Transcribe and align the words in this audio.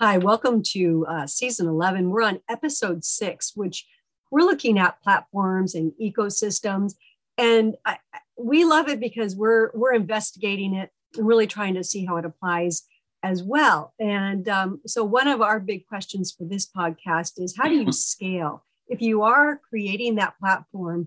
Hi, 0.00 0.18
welcome 0.18 0.60
to 0.72 1.06
uh, 1.08 1.28
season 1.28 1.68
11. 1.68 2.10
We're 2.10 2.22
on 2.22 2.40
episode 2.50 3.04
six, 3.04 3.52
which 3.54 3.86
we're 4.32 4.40
looking 4.40 4.76
at 4.76 5.00
platforms 5.00 5.76
and 5.76 5.92
ecosystems. 6.02 6.94
And 7.38 7.76
I, 7.84 7.98
we 8.36 8.64
love 8.64 8.88
it 8.88 8.98
because 8.98 9.36
we're, 9.36 9.70
we're 9.72 9.94
investigating 9.94 10.74
it 10.74 10.90
and 11.16 11.24
really 11.24 11.46
trying 11.46 11.74
to 11.74 11.84
see 11.84 12.04
how 12.04 12.16
it 12.16 12.24
applies 12.24 12.82
as 13.22 13.44
well. 13.44 13.94
And 14.00 14.48
um, 14.48 14.80
so, 14.84 15.04
one 15.04 15.28
of 15.28 15.40
our 15.40 15.60
big 15.60 15.86
questions 15.86 16.34
for 16.36 16.42
this 16.42 16.68
podcast 16.68 17.34
is 17.36 17.56
how 17.56 17.68
do 17.68 17.76
you 17.76 17.92
scale? 17.92 18.64
If 18.88 19.00
you 19.00 19.22
are 19.22 19.60
creating 19.70 20.16
that 20.16 20.36
platform, 20.40 21.06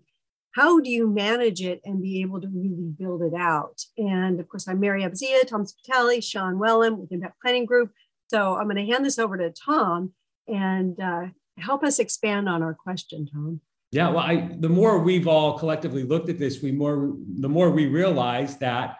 how 0.52 0.80
do 0.80 0.90
you 0.90 1.10
manage 1.10 1.62
it 1.62 1.82
and 1.84 2.02
be 2.02 2.22
able 2.22 2.40
to 2.40 2.48
really 2.48 2.90
build 2.98 3.22
it 3.22 3.34
out? 3.38 3.82
And 3.98 4.40
of 4.40 4.48
course, 4.48 4.66
I'm 4.66 4.80
Mary 4.80 5.04
Abzia, 5.04 5.46
Tom 5.46 5.66
Spitale, 5.66 6.22
Sean 6.22 6.56
Wellham 6.56 6.98
with 6.98 7.12
Impact 7.12 7.36
Planning 7.42 7.66
Group. 7.66 7.92
So 8.30 8.56
I'm 8.56 8.66
going 8.66 8.78
to 8.78 8.92
hand 8.92 9.06
this 9.06 9.20
over 9.20 9.38
to 9.38 9.52
Tom 9.52 10.14
and 10.48 11.00
uh, 11.00 11.28
help 11.58 11.84
us 11.84 12.00
expand 12.00 12.48
on 12.50 12.62
our 12.62 12.74
question, 12.74 13.28
Tom. 13.32 13.62
Yeah, 13.92 14.10
well, 14.10 14.20
I, 14.20 14.50
the 14.60 14.70
more 14.70 15.00
we've 15.00 15.28
all 15.28 15.58
collectively 15.58 16.04
looked 16.04 16.30
at 16.30 16.38
this, 16.38 16.62
we 16.62 16.72
more 16.72 17.14
the 17.40 17.48
more 17.48 17.72
we 17.72 17.88
realize 17.88 18.58
that 18.58 18.98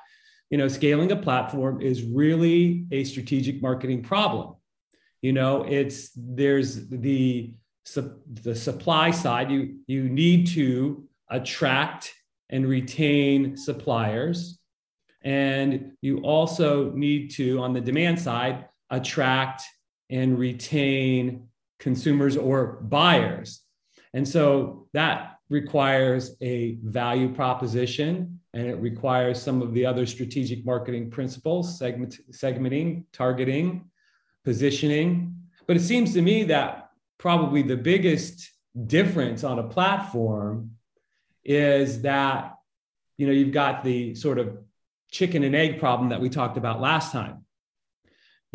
you 0.50 0.58
know 0.58 0.70
scaling 0.70 1.12
a 1.12 1.16
platform 1.16 1.82
is 1.82 2.04
really 2.04 2.86
a 2.92 3.04
strategic 3.04 3.62
marketing 3.62 4.02
problem. 4.02 4.56
You 5.22 5.34
know, 5.34 5.64
it's 5.64 6.12
there's 6.16 6.88
the 6.88 7.54
the 7.96 8.56
supply 8.56 9.12
side. 9.12 9.52
You 9.52 9.76
you 9.88 10.08
need 10.08 10.48
to 10.48 11.06
attract 11.30 12.14
and 12.50 12.66
retain 12.66 13.58
suppliers, 13.58 14.58
and 15.22 15.92
you 16.00 16.20
also 16.20 16.92
need 16.92 17.32
to 17.32 17.60
on 17.60 17.74
the 17.74 17.82
demand 17.82 18.22
side 18.22 18.66
attract 18.90 19.64
and 20.10 20.38
retain 20.40 21.48
consumers 21.80 22.38
or 22.38 22.80
buyers. 22.82 23.62
And 24.14 24.28
so 24.28 24.88
that 24.94 25.38
requires 25.50 26.36
a 26.42 26.78
value 26.84 27.34
proposition 27.34 28.40
and 28.54 28.68
it 28.68 28.76
requires 28.76 29.42
some 29.42 29.62
of 29.62 29.74
the 29.74 29.86
other 29.86 30.06
strategic 30.06 30.66
marketing 30.66 31.12
principles 31.12 31.78
segment, 31.78 32.18
segmenting, 32.32 33.04
targeting, 33.14 33.90
positioning. 34.44 35.36
But 35.68 35.78
it 35.78 35.82
seems 35.82 36.14
to 36.14 36.22
me 36.22 36.46
that 36.46 36.90
probably 37.18 37.62
the 37.62 37.78
biggest 37.78 38.50
difference 38.86 39.44
on 39.44 39.60
a 39.60 39.64
platform 39.64 40.72
is 41.44 42.02
that 42.02 42.54
you 43.18 43.26
know 43.26 43.34
you've 43.34 43.54
got 43.54 43.84
the 43.84 44.14
sort 44.16 44.38
of 44.38 44.58
chicken 45.12 45.44
and 45.44 45.56
egg 45.56 45.80
problem 45.80 46.10
that 46.10 46.22
we 46.22 46.30
talked 46.30 46.58
about 46.58 46.80
last 46.80 47.12
time 47.12 47.46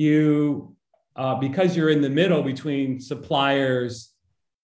you 0.03 0.77
uh, 1.17 1.35
because 1.37 1.77
you're 1.77 1.91
in 1.91 2.01
the 2.01 2.11
middle 2.11 2.43
between 2.43 3.01
suppliers 3.01 4.13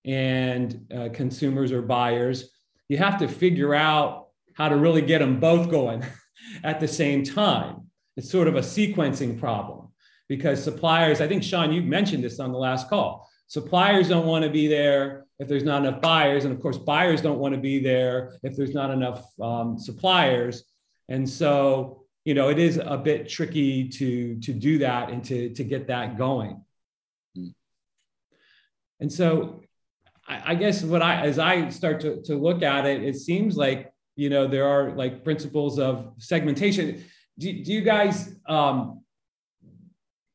and 0.05 0.86
uh, 0.97 1.08
consumers 1.12 1.70
or 1.72 1.83
buyers 1.83 2.50
you 2.89 2.97
have 2.97 3.19
to 3.19 3.28
figure 3.28 3.75
out 3.75 4.28
how 4.55 4.69
to 4.69 4.77
really 4.77 5.03
get 5.03 5.19
them 5.19 5.39
both 5.39 5.70
going 5.70 6.03
at 6.64 6.81
the 6.81 6.89
same 6.89 7.22
time. 7.22 7.91
It's 8.16 8.31
sort 8.31 8.48
of 8.48 8.56
a 8.56 8.61
sequencing 8.61 9.39
problem 9.39 9.89
because 10.28 10.62
suppliers 10.62 11.22
i 11.22 11.28
think 11.28 11.42
sean 11.42 11.72
you 11.72 11.81
mentioned 11.83 12.22
this 12.25 12.41
on 12.41 12.53
the 12.53 12.59
last 12.59 12.89
call. 12.89 13.28
Suppliers 13.47 14.09
don't 14.09 14.27
want 14.27 14.44
to 14.44 14.50
be 14.50 14.66
there 14.66 15.27
if 15.39 15.48
there's 15.48 15.64
not 15.64 15.84
enough 15.84 16.03
buyers. 16.03 16.44
And 16.44 16.53
of 16.55 16.61
course 16.61 16.77
buyers 16.77 17.22
don't 17.22 17.39
want 17.39 17.55
to 17.55 17.61
be 17.61 17.78
there 17.78 18.39
if 18.42 18.56
there's 18.56 18.75
not 18.75 18.91
enough 18.91 19.25
um, 19.41 19.78
suppliers. 19.78 20.64
And 21.09 21.28
so 21.28 22.05
you 22.29 22.34
know 22.34 22.51
it 22.51 22.59
is 22.59 22.77
a 22.77 22.98
bit 22.98 23.27
tricky 23.27 23.89
to 23.89 24.39
to 24.41 24.53
do 24.53 24.77
that 24.77 25.09
and 25.09 25.25
to 25.25 25.48
to 25.55 25.65
get 25.65 25.87
that 25.87 26.19
going 26.19 26.62
mm. 27.34 27.55
and 29.01 29.11
so 29.11 29.62
I, 30.29 30.53
I, 30.53 30.55
guess 30.55 30.83
what 30.83 31.00
i 31.00 31.22
as 31.22 31.38
i 31.38 31.71
start 31.71 32.00
to, 32.00 32.21
to 32.25 32.34
look 32.37 32.62
at 32.62 32.84
it 32.84 33.03
it 33.03 33.17
seems 33.17 33.56
like 33.56 33.91
you 34.15 34.28
know 34.28 34.47
there 34.47 34.69
are 34.69 34.91
like 34.91 35.25
principles 35.25 35.78
of 35.78 36.12
segmentation 36.19 37.03
do, 37.38 37.65
do 37.65 37.72
you 37.72 37.81
guys 37.81 38.37
um 38.47 39.00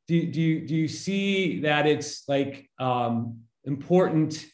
do, 0.07 0.25
do 0.25 0.41
you 0.41 0.67
do 0.67 0.73
you 0.73 0.87
see 0.87 1.59
that 1.59 1.85
it's 1.85 2.27
like 2.27 2.71
um 2.79 3.41
important 3.65 4.47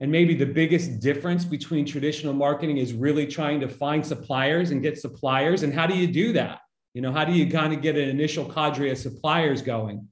and 0.00 0.10
maybe 0.10 0.34
the 0.34 0.46
biggest 0.46 1.00
difference 1.00 1.44
between 1.44 1.84
traditional 1.84 2.32
marketing 2.32 2.78
is 2.78 2.94
really 2.94 3.26
trying 3.26 3.60
to 3.60 3.68
find 3.68 4.04
suppliers 4.04 4.72
and 4.72 4.82
get 4.82 4.98
suppliers. 4.98 5.62
And 5.62 5.72
how 5.72 5.86
do 5.86 5.94
you 5.94 6.08
do 6.08 6.32
that? 6.32 6.61
You 6.94 7.00
know, 7.00 7.12
how 7.12 7.24
do 7.24 7.32
you 7.32 7.50
kind 7.50 7.72
of 7.72 7.80
get 7.80 7.96
an 7.96 8.08
initial 8.08 8.44
cadre 8.44 8.90
of 8.90 8.98
suppliers 8.98 9.62
going? 9.62 10.08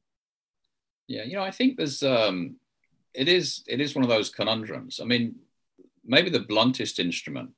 Yeah, 1.06 1.24
you 1.24 1.34
know, 1.34 1.42
I 1.42 1.50
think 1.50 1.76
there's 1.76 2.02
um 2.02 2.56
it 3.14 3.28
is 3.28 3.62
it 3.66 3.80
is 3.80 3.94
one 3.94 4.04
of 4.04 4.10
those 4.10 4.30
conundrums. 4.30 5.00
I 5.00 5.04
mean, 5.04 5.36
maybe 6.04 6.30
the 6.30 6.40
bluntest 6.40 6.98
instrument 6.98 7.50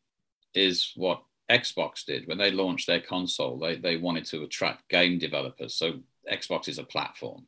is 0.54 0.92
what 0.96 1.22
Xbox 1.50 2.04
did 2.04 2.26
when 2.26 2.38
they 2.38 2.50
launched 2.50 2.86
their 2.86 3.00
console. 3.00 3.58
They 3.58 3.76
they 3.76 3.96
wanted 3.96 4.24
to 4.26 4.42
attract 4.42 4.88
game 4.88 5.18
developers. 5.18 5.74
So 5.74 6.00
Xbox 6.30 6.68
is 6.68 6.78
a 6.78 6.84
platform 6.84 7.46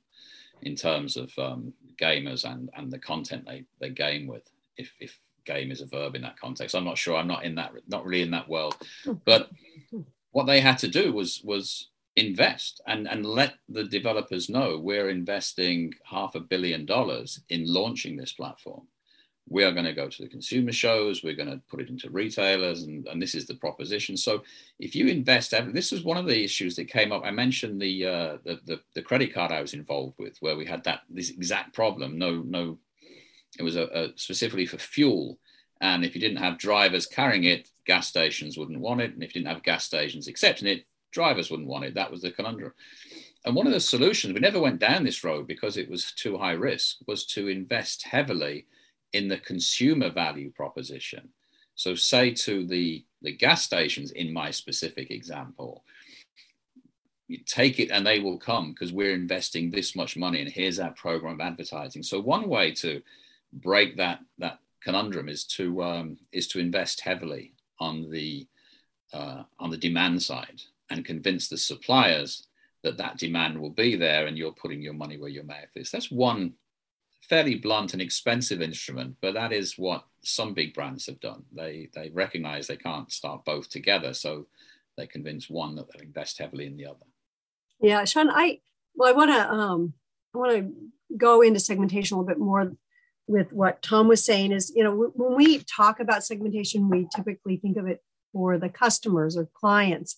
in 0.62 0.76
terms 0.76 1.16
of 1.16 1.36
um, 1.38 1.72
gamers 2.00 2.44
and 2.44 2.70
and 2.76 2.92
the 2.92 2.98
content 2.98 3.46
they 3.46 3.64
they 3.80 3.90
game 3.90 4.26
with 4.26 4.42
if 4.76 4.92
if 5.00 5.18
game 5.44 5.70
is 5.70 5.80
a 5.80 5.86
verb 5.86 6.14
in 6.14 6.22
that 6.22 6.38
context. 6.38 6.74
I'm 6.74 6.84
not 6.84 6.98
sure. 6.98 7.16
I'm 7.16 7.28
not 7.28 7.44
in 7.44 7.54
that 7.56 7.72
not 7.88 8.04
really 8.04 8.22
in 8.22 8.30
that 8.32 8.48
world. 8.48 8.76
But 9.24 9.50
what 10.34 10.46
they 10.46 10.60
had 10.60 10.78
to 10.78 10.88
do 10.88 11.12
was 11.12 11.40
was 11.44 11.90
invest 12.16 12.80
and 12.86 13.08
and 13.08 13.24
let 13.24 13.54
the 13.68 13.84
developers 13.84 14.48
know 14.48 14.78
we're 14.78 15.08
investing 15.08 15.94
half 16.04 16.34
a 16.34 16.40
billion 16.40 16.84
dollars 16.84 17.40
in 17.48 17.72
launching 17.72 18.16
this 18.16 18.32
platform. 18.32 18.82
We 19.48 19.62
are 19.62 19.72
going 19.72 19.84
to 19.84 19.92
go 19.92 20.08
to 20.08 20.22
the 20.22 20.28
consumer 20.28 20.72
shows. 20.72 21.22
We're 21.22 21.36
going 21.36 21.50
to 21.50 21.60
put 21.70 21.80
it 21.80 21.90
into 21.90 22.08
retailers, 22.10 22.82
and, 22.84 23.06
and 23.06 23.20
this 23.20 23.34
is 23.34 23.46
the 23.46 23.54
proposition. 23.54 24.16
So, 24.16 24.42
if 24.78 24.96
you 24.96 25.06
invest, 25.06 25.52
this 25.72 25.92
was 25.92 26.02
one 26.02 26.16
of 26.16 26.26
the 26.26 26.42
issues 26.42 26.74
that 26.76 26.88
came 26.88 27.12
up. 27.12 27.22
I 27.24 27.30
mentioned 27.30 27.78
the, 27.80 28.06
uh, 28.06 28.36
the, 28.44 28.58
the 28.64 28.80
the 28.94 29.02
credit 29.02 29.34
card 29.34 29.52
I 29.52 29.60
was 29.60 29.74
involved 29.74 30.16
with, 30.18 30.36
where 30.40 30.56
we 30.56 30.64
had 30.64 30.82
that 30.84 31.00
this 31.10 31.30
exact 31.30 31.74
problem. 31.74 32.18
No 32.18 32.42
no 32.42 32.78
it 33.58 33.62
was 33.62 33.76
a, 33.76 33.86
a 33.86 34.08
specifically 34.16 34.66
for 34.66 34.78
fuel. 34.78 35.38
And 35.84 36.02
if 36.02 36.14
you 36.14 36.20
didn't 36.20 36.38
have 36.38 36.56
drivers 36.56 37.04
carrying 37.04 37.44
it, 37.44 37.68
gas 37.84 38.08
stations 38.08 38.56
wouldn't 38.56 38.80
want 38.80 39.02
it. 39.02 39.12
And 39.12 39.22
if 39.22 39.34
you 39.34 39.42
didn't 39.42 39.52
have 39.52 39.62
gas 39.62 39.84
stations 39.84 40.28
accepting 40.28 40.66
it, 40.66 40.86
drivers 41.12 41.50
wouldn't 41.50 41.68
want 41.68 41.84
it. 41.84 41.92
That 41.92 42.10
was 42.10 42.22
the 42.22 42.30
conundrum. 42.30 42.72
And 43.44 43.54
one 43.54 43.66
of 43.66 43.74
the 43.74 43.80
solutions, 43.80 44.32
we 44.32 44.40
never 44.40 44.58
went 44.58 44.80
down 44.80 45.04
this 45.04 45.22
road 45.22 45.46
because 45.46 45.76
it 45.76 45.90
was 45.90 46.12
too 46.12 46.38
high 46.38 46.52
risk, 46.52 46.96
was 47.06 47.26
to 47.26 47.48
invest 47.48 48.04
heavily 48.04 48.64
in 49.12 49.28
the 49.28 49.36
consumer 49.36 50.08
value 50.08 50.50
proposition. 50.52 51.28
So, 51.74 51.94
say 51.94 52.32
to 52.32 52.66
the, 52.66 53.04
the 53.20 53.32
gas 53.32 53.62
stations 53.62 54.10
in 54.12 54.32
my 54.32 54.52
specific 54.52 55.10
example, 55.10 55.84
you 57.28 57.40
take 57.44 57.78
it 57.78 57.90
and 57.90 58.06
they 58.06 58.20
will 58.20 58.38
come 58.38 58.70
because 58.70 58.90
we're 58.90 59.12
investing 59.12 59.70
this 59.70 59.94
much 59.94 60.16
money 60.16 60.40
and 60.40 60.50
here's 60.50 60.80
our 60.80 60.92
program 60.92 61.34
of 61.34 61.40
advertising. 61.42 62.02
So, 62.02 62.20
one 62.20 62.48
way 62.48 62.70
to 62.76 63.02
break 63.52 63.98
that 63.98 64.20
that 64.38 64.60
conundrum 64.84 65.28
is 65.28 65.44
to 65.44 65.82
um, 65.82 66.18
is 66.32 66.46
to 66.48 66.58
invest 66.60 67.00
heavily 67.00 67.54
on 67.80 68.10
the 68.10 68.46
uh, 69.12 69.42
on 69.58 69.70
the 69.70 69.76
demand 69.76 70.22
side 70.22 70.60
and 70.90 71.04
convince 71.04 71.48
the 71.48 71.56
suppliers 71.56 72.46
that 72.82 72.98
that 72.98 73.16
demand 73.16 73.58
will 73.58 73.70
be 73.70 73.96
there 73.96 74.26
and 74.26 74.36
you're 74.36 74.52
putting 74.52 74.82
your 74.82 74.92
money 74.92 75.16
where 75.16 75.30
your 75.30 75.44
mouth 75.44 75.74
is. 75.74 75.90
That's 75.90 76.10
one 76.10 76.52
fairly 77.22 77.54
blunt 77.54 77.94
and 77.94 78.02
expensive 78.02 78.60
instrument, 78.60 79.16
but 79.22 79.32
that 79.32 79.52
is 79.52 79.78
what 79.78 80.04
some 80.22 80.52
big 80.52 80.74
brands 80.74 81.06
have 81.06 81.20
done. 81.20 81.44
They 81.52 81.88
they 81.94 82.10
recognize 82.10 82.66
they 82.66 82.76
can't 82.76 83.10
start 83.10 83.44
both 83.44 83.70
together, 83.70 84.12
so 84.12 84.46
they 84.96 85.06
convince 85.06 85.48
one 85.48 85.74
that 85.76 85.86
they'll 85.90 86.06
invest 86.06 86.38
heavily 86.38 86.66
in 86.66 86.76
the 86.76 86.86
other. 86.86 87.06
Yeah, 87.80 88.04
Sean, 88.04 88.30
I 88.30 88.60
well, 88.94 89.08
I 89.08 89.12
want 89.12 89.30
to 89.30 89.50
um, 89.50 89.94
I 90.34 90.38
want 90.38 90.52
to 90.52 91.16
go 91.16 91.40
into 91.40 91.60
segmentation 91.60 92.16
a 92.16 92.20
little 92.20 92.28
bit 92.28 92.38
more 92.38 92.72
with 93.26 93.53
what 93.53 93.82
Tom 93.82 94.09
was 94.09 94.25
saying 94.25 94.53
is, 94.53 94.73
you 94.75 94.85
know, 94.85 95.12
when 95.15 95.37
we 95.37 95.59
talk 95.59 96.00
about 96.00 96.25
segmentation, 96.25 96.91
we 96.91 97.09
typically 97.15 97.56
think 97.56 97.76
of 97.76 97.87
it 97.87 98.03
for 98.32 98.59
the 98.59 98.69
customers 98.69 99.37
or 99.37 99.49
clients. 99.55 100.17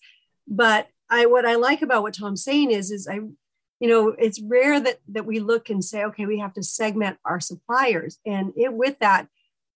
But 0.49 0.89
I 1.09 1.27
what 1.27 1.47
I 1.47 1.55
like 1.55 1.83
about 1.83 2.03
what 2.03 2.15
Tom's 2.15 2.43
saying 2.43 2.71
is, 2.73 2.91
is 2.91 3.07
I, 3.07 3.15
you 3.15 3.89
know, 3.89 4.09
it's 4.09 4.41
rare 4.41 4.81
that 4.81 4.99
that 5.09 5.27
we 5.27 5.39
look 5.39 5.71
and 5.71 5.85
say, 5.85 6.05
okay, 6.05 6.27
we 6.27 6.39
have 6.41 6.55
to 6.55 6.63
segment 6.63 7.19
our 7.25 7.41
suppliers, 7.41 8.19
and 8.27 8.53
it, 8.57 8.73
with 8.73 8.99
that, 8.99 9.29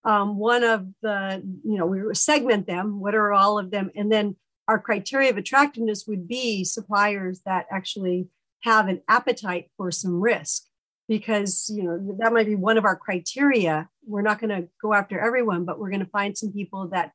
um, 0.05 0.37
one 0.37 0.65
of 0.65 0.87
the, 1.03 1.43
you 1.65 1.79
know, 1.79 1.87
we 1.87 2.15
segment 2.15 2.67
them. 2.67 3.01
What 3.01 3.15
are 3.15 3.33
all 3.33 3.59
of 3.59 3.71
them, 3.71 3.91
and 3.95 4.11
then 4.11 4.37
our 4.67 4.79
criteria 4.79 5.31
of 5.31 5.37
attractiveness 5.37 6.07
would 6.07 6.27
be 6.27 6.65
suppliers 6.65 7.41
that 7.45 7.67
actually 7.71 8.29
have 8.63 8.89
an 8.89 9.03
appetite 9.09 9.71
for 9.77 9.91
some 9.91 10.21
risk 10.21 10.65
because 11.11 11.69
you 11.69 11.83
know 11.83 12.17
that 12.21 12.33
might 12.33 12.47
be 12.47 12.55
one 12.55 12.79
of 12.79 12.85
our 12.85 12.95
criteria 12.95 13.89
we're 14.07 14.23
not 14.23 14.41
going 14.41 14.57
to 14.57 14.69
go 14.81 14.95
after 14.95 15.19
everyone 15.19 15.65
but 15.65 15.79
we're 15.79 15.91
going 15.91 16.07
to 16.07 16.17
find 16.19 16.39
some 16.39 16.53
people 16.53 16.87
that 16.87 17.11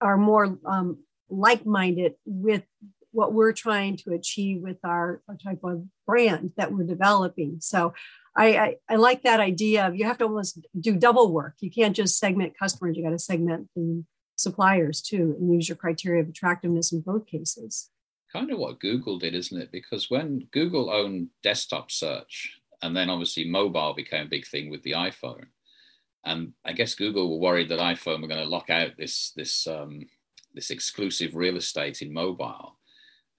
are 0.00 0.16
more 0.16 0.58
um, 0.64 0.98
like-minded 1.28 2.14
with 2.24 2.62
what 3.12 3.34
we're 3.34 3.52
trying 3.52 3.96
to 3.96 4.12
achieve 4.12 4.62
with 4.62 4.78
our, 4.82 5.22
our, 5.28 5.36
type 5.36 5.60
of 5.62 5.84
brand 6.06 6.52
that 6.56 6.72
we're 6.72 6.86
developing 6.86 7.58
so 7.60 7.92
I, 8.34 8.56
I, 8.56 8.76
I 8.88 8.96
like 8.96 9.22
that 9.22 9.40
idea 9.40 9.86
of 9.86 9.94
you 9.94 10.06
have 10.06 10.18
to 10.18 10.24
almost 10.24 10.58
do 10.80 10.96
double 10.96 11.30
work. 11.30 11.54
You 11.60 11.70
can't 11.70 11.94
just 11.94 12.18
segment 12.18 12.58
customers. 12.58 12.96
You 12.96 13.04
got 13.04 13.10
to 13.10 13.18
segment 13.20 13.68
the 13.76 14.02
suppliers 14.34 15.00
too, 15.00 15.36
and 15.38 15.54
use 15.54 15.68
your 15.68 15.76
criteria 15.76 16.20
of 16.20 16.28
attractiveness 16.28 16.90
in 16.90 17.02
both 17.02 17.26
cases. 17.26 17.90
Kind 18.32 18.50
of 18.50 18.58
what 18.58 18.80
Google 18.80 19.20
did, 19.20 19.36
isn't 19.36 19.60
it? 19.62 19.70
Because 19.70 20.10
when 20.10 20.48
Google 20.50 20.90
owned 20.90 21.28
desktop 21.44 21.92
search, 21.92 22.60
and 22.84 22.96
then 22.96 23.10
obviously 23.10 23.44
mobile 23.48 23.94
became 23.94 24.26
a 24.26 24.30
big 24.30 24.46
thing 24.46 24.70
with 24.70 24.82
the 24.82 24.92
iPhone, 24.92 25.46
and 26.24 26.52
I 26.64 26.72
guess 26.72 26.94
Google 26.94 27.30
were 27.30 27.44
worried 27.46 27.68
that 27.70 27.80
iPhone 27.80 28.22
were 28.22 28.28
going 28.28 28.44
to 28.44 28.56
lock 28.56 28.70
out 28.70 28.92
this 28.96 29.32
this 29.36 29.66
um, 29.66 30.02
this 30.54 30.70
exclusive 30.70 31.34
real 31.34 31.56
estate 31.56 32.02
in 32.02 32.12
mobile 32.12 32.78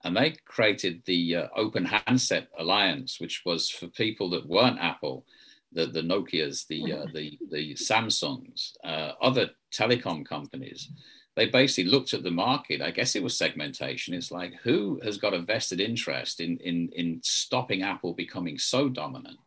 and 0.06 0.16
they 0.16 0.36
created 0.44 1.02
the 1.04 1.36
uh, 1.36 1.46
Open 1.56 1.84
Handset 1.84 2.48
Alliance, 2.58 3.20
which 3.20 3.42
was 3.44 3.68
for 3.68 3.88
people 3.88 4.30
that 4.30 4.48
weren't 4.48 4.78
Apple, 4.78 5.26
the, 5.72 5.86
the 5.86 6.00
Nokia's, 6.00 6.64
the, 6.66 6.92
uh, 6.92 7.06
the, 7.14 7.36
the 7.50 7.74
Samsungs, 7.74 8.72
uh, 8.84 9.12
other 9.20 9.50
telecom 9.74 10.24
companies. 10.24 10.90
They 11.36 11.46
basically 11.46 11.90
looked 11.90 12.14
at 12.14 12.22
the 12.22 12.30
market. 12.30 12.80
I 12.80 12.90
guess 12.90 13.14
it 13.14 13.22
was 13.22 13.36
segmentation. 13.36 14.14
It's 14.14 14.32
like 14.32 14.54
who 14.62 15.00
has 15.04 15.18
got 15.18 15.34
a 15.34 15.40
vested 15.40 15.80
interest 15.80 16.40
in, 16.40 16.56
in, 16.58 16.88
in 16.94 17.20
stopping 17.22 17.82
Apple 17.82 18.14
becoming 18.14 18.58
so 18.58 18.88
dominant? 18.88 19.38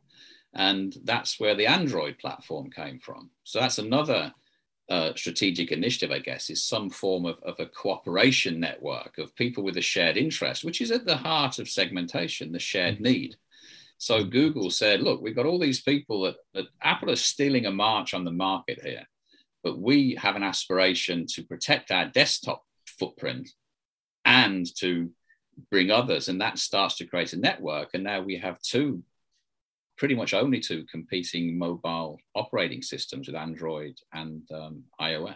And 0.54 0.96
that's 1.04 1.40
where 1.40 1.56
the 1.56 1.68
Android 1.68 2.18
platform 2.20 2.70
came 2.70 3.00
from. 3.00 3.32
So 3.44 3.60
that's 3.60 3.80
another 3.80 4.34
uh, 4.90 5.14
strategic 5.16 5.72
initiative, 5.72 6.12
I 6.12 6.20
guess, 6.20 6.50
is 6.50 6.64
some 6.64 6.90
form 6.90 7.26
of, 7.26 7.38
of 7.44 7.60
a 7.60 7.68
cooperation 7.68 8.60
network 8.60 9.18
of 9.18 9.36
people 9.36 9.64
with 9.64 9.78
a 9.78 9.82
shared 9.82 10.18
interest, 10.18 10.64
which 10.64 10.82
is 10.82 10.92
at 10.92 11.06
the 11.06 11.18
heart 11.18 11.60
of 11.60 11.70
segmentation, 11.70 12.52
the 12.52 12.60
shared 12.60 12.96
mm-hmm. 12.96 13.04
need. 13.04 13.36
So 14.00 14.24
Google 14.24 14.72
said, 14.72 15.02
look, 15.02 15.22
we've 15.22 15.36
got 15.36 15.46
all 15.46 15.60
these 15.60 15.82
people 15.82 16.22
that, 16.24 16.38
that 16.54 16.66
Apple 16.82 17.10
is 17.10 17.24
stealing 17.24 17.66
a 17.66 17.72
march 17.72 18.14
on 18.14 18.24
the 18.24 18.32
market 18.32 18.80
here, 18.82 19.08
but 19.64 19.80
we 19.80 20.16
have 20.16 20.36
an 20.36 20.44
aspiration 20.44 21.26
to 21.28 21.44
protect 21.44 21.92
our 21.92 22.06
desktop 22.06 22.64
footprint 22.86 23.50
and 24.26 24.66
to 24.78 25.10
bring 25.70 25.92
others. 25.92 26.30
And 26.30 26.42
that 26.42 26.58
starts 26.58 26.98
to 26.98 27.06
create 27.06 27.34
a 27.34 27.38
network. 27.38 27.90
And 27.94 28.04
now 28.04 28.22
we 28.22 28.38
have 28.38 28.62
two 28.62 29.04
pretty 29.98 30.16
much 30.16 30.34
only 30.34 30.62
two 30.62 30.86
competing 30.90 31.58
mobile 31.58 32.18
operating 32.34 32.82
systems 32.82 33.28
with 33.28 33.36
Android 33.36 33.96
and 34.14 34.42
um, 34.52 34.84
iOS. 35.00 35.36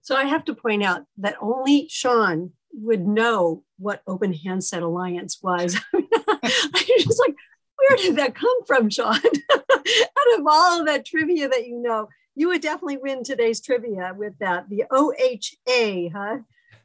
So 0.00 0.16
I 0.16 0.24
have 0.24 0.46
to 0.46 0.54
point 0.54 0.82
out 0.82 1.04
that 1.18 1.36
only 1.42 1.86
Sean 1.90 2.52
would 2.72 3.06
know 3.06 3.64
what 3.78 4.02
Open 4.06 4.32
Handset 4.32 4.82
Alliance 4.82 5.38
was. 5.42 5.76
I'm 5.94 6.40
just 6.42 7.20
like, 7.20 7.34
where 7.76 7.96
did 7.98 8.16
that 8.16 8.34
come 8.34 8.64
from, 8.66 8.88
Sean? 8.88 9.14
Out 9.50 10.38
of 10.38 10.46
all 10.46 10.80
of 10.80 10.86
that 10.86 11.04
trivia 11.04 11.48
that 11.48 11.66
you 11.66 11.80
know, 11.80 12.08
you 12.38 12.48
would 12.48 12.62
definitely 12.62 12.98
win 12.98 13.24
today's 13.24 13.60
trivia 13.60 14.14
with 14.16 14.38
that. 14.38 14.68
The 14.68 14.84
OHA, 14.92 16.12
huh? 16.12 16.38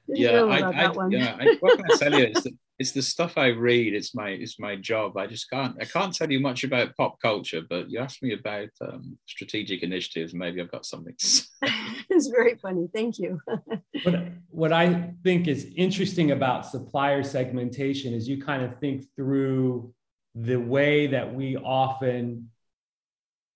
Didn't 0.07 0.21
yeah, 0.21 0.41
I, 0.41 0.87
I, 0.87 1.07
yeah. 1.09 1.37
I, 1.39 1.57
what 1.59 1.77
can 1.77 1.85
I 1.91 1.95
tell 1.95 2.19
you? 2.19 2.25
Is 2.25 2.43
that 2.43 2.53
it's 2.79 2.91
the 2.91 3.03
stuff 3.03 3.37
I 3.37 3.49
read. 3.49 3.93
It's 3.93 4.15
my 4.15 4.29
it's 4.29 4.59
my 4.59 4.75
job. 4.75 5.15
I 5.15 5.27
just 5.27 5.49
can't 5.51 5.77
I 5.79 5.85
can't 5.85 6.13
tell 6.13 6.29
you 6.29 6.39
much 6.39 6.63
about 6.63 6.97
pop 6.97 7.21
culture, 7.21 7.61
but 7.69 7.89
you 7.89 7.99
asked 7.99 8.23
me 8.23 8.33
about 8.33 8.69
um, 8.81 9.17
strategic 9.27 9.83
initiatives. 9.83 10.33
Maybe 10.33 10.59
I've 10.59 10.71
got 10.71 10.87
something 10.87 11.13
to 11.17 11.25
say. 11.25 11.45
it's 12.09 12.27
very 12.27 12.55
funny. 12.55 12.89
Thank 12.91 13.19
you. 13.19 13.39
what 14.03 14.15
what 14.49 14.73
I 14.73 15.13
think 15.23 15.47
is 15.47 15.71
interesting 15.75 16.31
about 16.31 16.65
supplier 16.65 17.23
segmentation 17.23 18.13
is 18.15 18.27
you 18.27 18.41
kind 18.41 18.63
of 18.63 18.79
think 18.79 19.05
through 19.15 19.93
the 20.33 20.57
way 20.57 21.07
that 21.07 21.31
we 21.33 21.57
often 21.57 22.49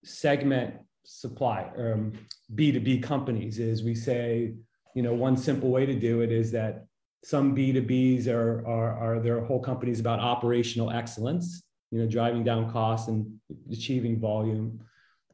segment 0.04 0.76
supply 1.08 1.72
um, 1.78 2.12
B2B 2.56 3.02
companies 3.02 3.60
is 3.60 3.82
we 3.82 3.96
say, 3.96 4.54
you 4.94 5.02
know, 5.02 5.14
one 5.14 5.38
simple 5.38 5.70
way 5.70 5.86
to 5.86 5.98
do 5.98 6.20
it 6.22 6.32
is 6.32 6.52
that 6.52 6.86
some 7.24 7.56
B2Bs 7.56 8.28
are, 8.28 8.68
are, 8.68 8.98
are 8.98 9.20
their 9.22 9.44
whole 9.44 9.62
companies 9.62 10.02
about 10.02 10.20
operational 10.20 10.92
excellence, 10.92 11.64
you 11.92 12.00
know, 12.00 12.08
driving 12.08 12.44
down 12.44 12.70
costs 12.70 13.08
and 13.08 13.26
achieving 13.72 14.20
volume. 14.20 14.80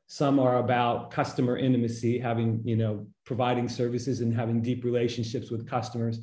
Some 0.05 0.39
are 0.39 0.57
about 0.57 1.09
customer 1.09 1.57
intimacy, 1.57 2.19
having, 2.19 2.61
you 2.63 2.75
know, 2.75 3.07
providing 3.25 3.67
services 3.67 4.21
and 4.21 4.33
having 4.33 4.61
deep 4.61 4.83
relationships 4.83 5.49
with 5.49 5.67
customers. 5.67 6.19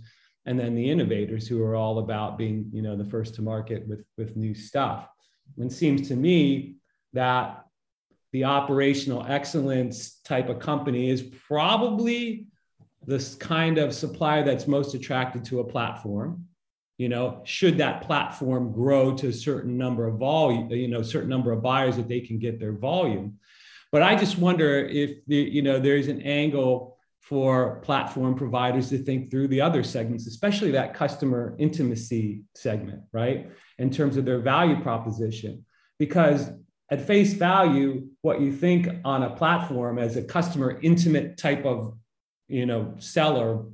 And 0.46 0.58
then 0.58 0.76
the 0.76 0.88
innovators 0.88 1.49
who 1.49 1.61
are 1.64 1.75
all 1.75 1.99
about 1.99 2.38
being, 2.38 2.70
you 2.73 2.82
know, 2.82 2.96
the 2.96 3.05
first 3.05 3.35
to 3.35 3.43
market 3.43 3.87
with, 3.88 4.05
with 4.17 4.37
new 4.37 4.55
stuff. 4.55 5.08
And 5.56 5.70
it 5.70 5.75
seems 5.75 6.06
to 6.08 6.14
me 6.14 6.76
that 7.14 7.64
the 8.32 8.44
operational 8.44 9.25
excellence 9.27 10.21
type 10.21 10.49
of 10.49 10.61
company 10.61 11.11
is 11.11 11.23
probably 11.23 12.47
this 13.06 13.35
kind 13.35 13.79
of 13.79 13.94
supplier 13.94 14.44
that's 14.44 14.69
most 14.69 14.94
attracted 14.94 15.44
to 15.47 15.61
a 15.61 15.65
platform. 15.65 16.44
You 16.99 17.09
know 17.09 17.41
should 17.44 17.79
that 17.79 18.03
platform 18.03 18.73
grow 18.73 19.17
to 19.17 19.29
a 19.29 19.32
certain 19.32 19.79
number 19.79 20.06
of 20.06 20.19
volume 20.19 20.71
you 20.71 20.87
know 20.87 21.00
certain 21.00 21.31
number 21.31 21.50
of 21.50 21.62
buyers 21.62 21.97
that 21.97 22.09
they 22.09 22.21
can 22.21 22.38
get 22.38 22.61
their 22.61 22.73
volume. 22.73 23.38
But 23.91 24.03
i 24.03 24.15
just 24.15 24.38
wonder 24.38 24.81
if 24.81 25.25
the, 25.27 25.37
you 25.37 25.62
know 25.62 25.79
there's 25.79 26.09
an 26.09 26.21
angle 26.21 26.99
for 27.21 27.81
platform 27.81 28.35
providers 28.35 28.91
to 28.91 28.99
think 28.99 29.31
through 29.31 29.49
the 29.49 29.61
other 29.61 29.82
segments 29.82 30.27
especially 30.27 30.73
that 30.73 30.93
customer 30.93 31.55
intimacy 31.59 32.43
segment 32.55 33.00
right? 33.12 33.50
In 33.79 33.91
terms 33.91 34.19
of 34.19 34.27
their 34.27 34.41
value 34.41 34.82
proposition. 34.82 35.65
Because 35.99 36.50
at 36.91 37.07
face 37.07 37.35
value 37.35 38.09
what 38.23 38.41
you 38.41 38.53
think 38.53 38.89
on 39.05 39.23
a 39.23 39.31
platform 39.31 39.99
as 39.99 40.17
a 40.17 40.23
customer 40.23 40.79
intimate 40.83 41.37
type 41.37 41.65
of 41.65 41.95
you 42.49 42.67
know 42.67 42.95
seller 42.99 43.65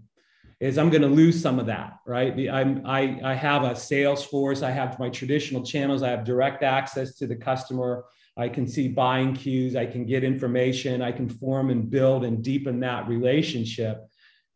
is 0.58 0.78
I'm 0.78 0.88
going 0.88 1.02
to 1.02 1.08
lose 1.08 1.40
some 1.40 1.58
of 1.58 1.66
that, 1.66 1.98
right? 2.06 2.48
I'm, 2.50 2.82
I, 2.86 3.20
I 3.22 3.34
have 3.34 3.62
a 3.62 3.76
sales 3.76 4.24
force. 4.24 4.62
I 4.62 4.70
have 4.70 4.98
my 4.98 5.10
traditional 5.10 5.62
channels. 5.62 6.02
I 6.02 6.08
have 6.08 6.24
direct 6.24 6.62
access 6.62 7.14
to 7.16 7.26
the 7.26 7.36
customer. 7.36 8.04
I 8.38 8.48
can 8.48 8.66
see 8.66 8.88
buying 8.88 9.34
cues. 9.34 9.76
I 9.76 9.84
can 9.84 10.06
get 10.06 10.24
information. 10.24 11.02
I 11.02 11.12
can 11.12 11.28
form 11.28 11.68
and 11.68 11.90
build 11.90 12.24
and 12.24 12.42
deepen 12.42 12.80
that 12.80 13.06
relationship. 13.06 14.06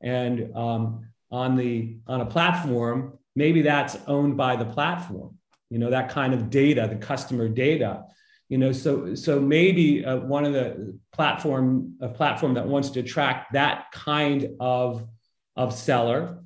And 0.03 0.57
um, 0.57 1.07
on 1.31 1.57
the 1.57 1.99
on 2.07 2.23
a 2.23 2.27
platform, 2.27 3.19
maybe 3.37 3.61
that's 3.62 3.99
owned 4.07 4.37
by 4.37 4.57
the 4.57 4.65
platform. 4.65 5.37
You 5.69 5.79
know 5.79 5.91
that 5.91 6.09
kind 6.09 6.35
of 6.35 6.51
data, 6.51 6.89
the 6.91 6.97
customer 6.97 7.49
data 7.49 8.05
you 8.50 8.59
know 8.59 8.73
so 8.73 9.14
so 9.14 9.40
maybe 9.40 10.04
uh, 10.04 10.16
one 10.16 10.45
of 10.45 10.52
the 10.52 10.99
platform 11.12 11.95
a 12.00 12.09
platform 12.09 12.52
that 12.54 12.66
wants 12.66 12.90
to 12.90 13.00
attract 13.00 13.54
that 13.54 13.90
kind 13.92 14.50
of 14.61 15.09
of 15.57 15.73
seller 15.73 16.42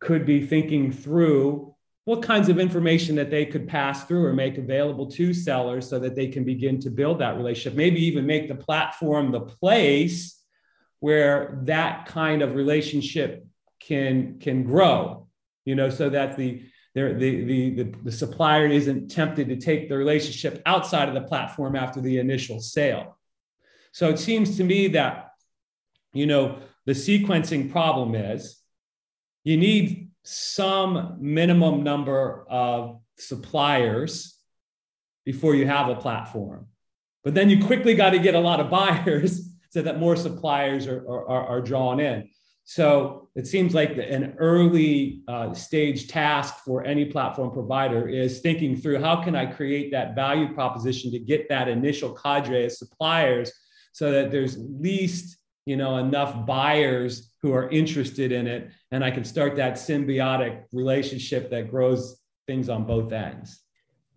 could 0.00 0.26
be 0.26 0.44
thinking 0.44 0.92
through 0.92 1.74
what 2.04 2.22
kinds 2.22 2.48
of 2.48 2.58
information 2.58 3.16
that 3.16 3.30
they 3.30 3.44
could 3.44 3.68
pass 3.68 4.04
through 4.04 4.24
or 4.24 4.32
make 4.32 4.56
available 4.58 5.10
to 5.10 5.34
sellers 5.34 5.88
so 5.88 5.98
that 5.98 6.14
they 6.14 6.26
can 6.26 6.42
begin 6.42 6.80
to 6.80 6.90
build 6.90 7.18
that 7.18 7.36
relationship. 7.36 7.76
Maybe 7.76 8.02
even 8.06 8.24
make 8.24 8.48
the 8.48 8.54
platform 8.54 9.30
the 9.30 9.40
place 9.40 10.42
where 11.00 11.60
that 11.64 12.06
kind 12.06 12.40
of 12.42 12.54
relationship 12.54 13.46
can 13.80 14.38
can 14.40 14.64
grow 14.64 15.28
you 15.64 15.74
know 15.74 15.90
so 15.90 16.08
that 16.08 16.36
the 16.36 16.62
the, 16.98 17.44
the, 17.44 17.70
the, 17.82 17.94
the 18.04 18.12
supplier 18.12 18.66
isn't 18.66 19.10
tempted 19.10 19.48
to 19.48 19.56
take 19.56 19.88
the 19.88 19.96
relationship 19.96 20.62
outside 20.66 21.08
of 21.08 21.14
the 21.14 21.22
platform 21.22 21.76
after 21.76 22.00
the 22.00 22.18
initial 22.18 22.60
sale. 22.60 23.18
So 23.92 24.08
it 24.08 24.18
seems 24.18 24.56
to 24.56 24.64
me 24.64 24.88
that, 24.88 25.32
you 26.12 26.26
know, 26.26 26.58
the 26.86 26.92
sequencing 26.92 27.70
problem 27.70 28.14
is 28.14 28.58
you 29.44 29.56
need 29.56 30.10
some 30.22 31.16
minimum 31.20 31.82
number 31.82 32.46
of 32.48 33.00
suppliers 33.18 34.38
before 35.24 35.54
you 35.54 35.66
have 35.66 35.88
a 35.88 35.96
platform. 35.96 36.66
But 37.24 37.34
then 37.34 37.50
you 37.50 37.64
quickly 37.64 37.94
got 37.94 38.10
to 38.10 38.18
get 38.18 38.34
a 38.34 38.40
lot 38.40 38.60
of 38.60 38.70
buyers 38.70 39.48
so 39.70 39.82
that 39.82 39.98
more 39.98 40.16
suppliers 40.16 40.86
are, 40.86 41.06
are, 41.06 41.46
are 41.46 41.60
drawn 41.60 42.00
in. 42.00 42.30
So 42.70 43.30
it 43.34 43.46
seems 43.46 43.72
like 43.72 43.96
an 43.96 44.34
early 44.36 45.22
uh, 45.26 45.54
stage 45.54 46.06
task 46.06 46.56
for 46.66 46.84
any 46.84 47.06
platform 47.06 47.50
provider 47.50 48.10
is 48.10 48.40
thinking 48.40 48.76
through 48.76 49.00
how 49.00 49.22
can 49.24 49.34
I 49.34 49.46
create 49.46 49.90
that 49.92 50.14
value 50.14 50.52
proposition 50.52 51.10
to 51.12 51.18
get 51.18 51.48
that 51.48 51.68
initial 51.68 52.12
cadre 52.12 52.66
of 52.66 52.72
suppliers 52.72 53.50
so 53.92 54.12
that 54.12 54.30
there's 54.30 54.58
least 54.58 55.38
you 55.64 55.78
know 55.78 55.96
enough 55.96 56.44
buyers 56.44 57.32
who 57.40 57.54
are 57.54 57.70
interested 57.70 58.32
in 58.32 58.46
it 58.46 58.70
and 58.90 59.02
I 59.02 59.12
can 59.12 59.24
start 59.24 59.56
that 59.56 59.76
symbiotic 59.76 60.64
relationship 60.70 61.50
that 61.50 61.70
grows 61.70 62.20
things 62.46 62.68
on 62.68 62.84
both 62.84 63.10
ends. 63.12 63.62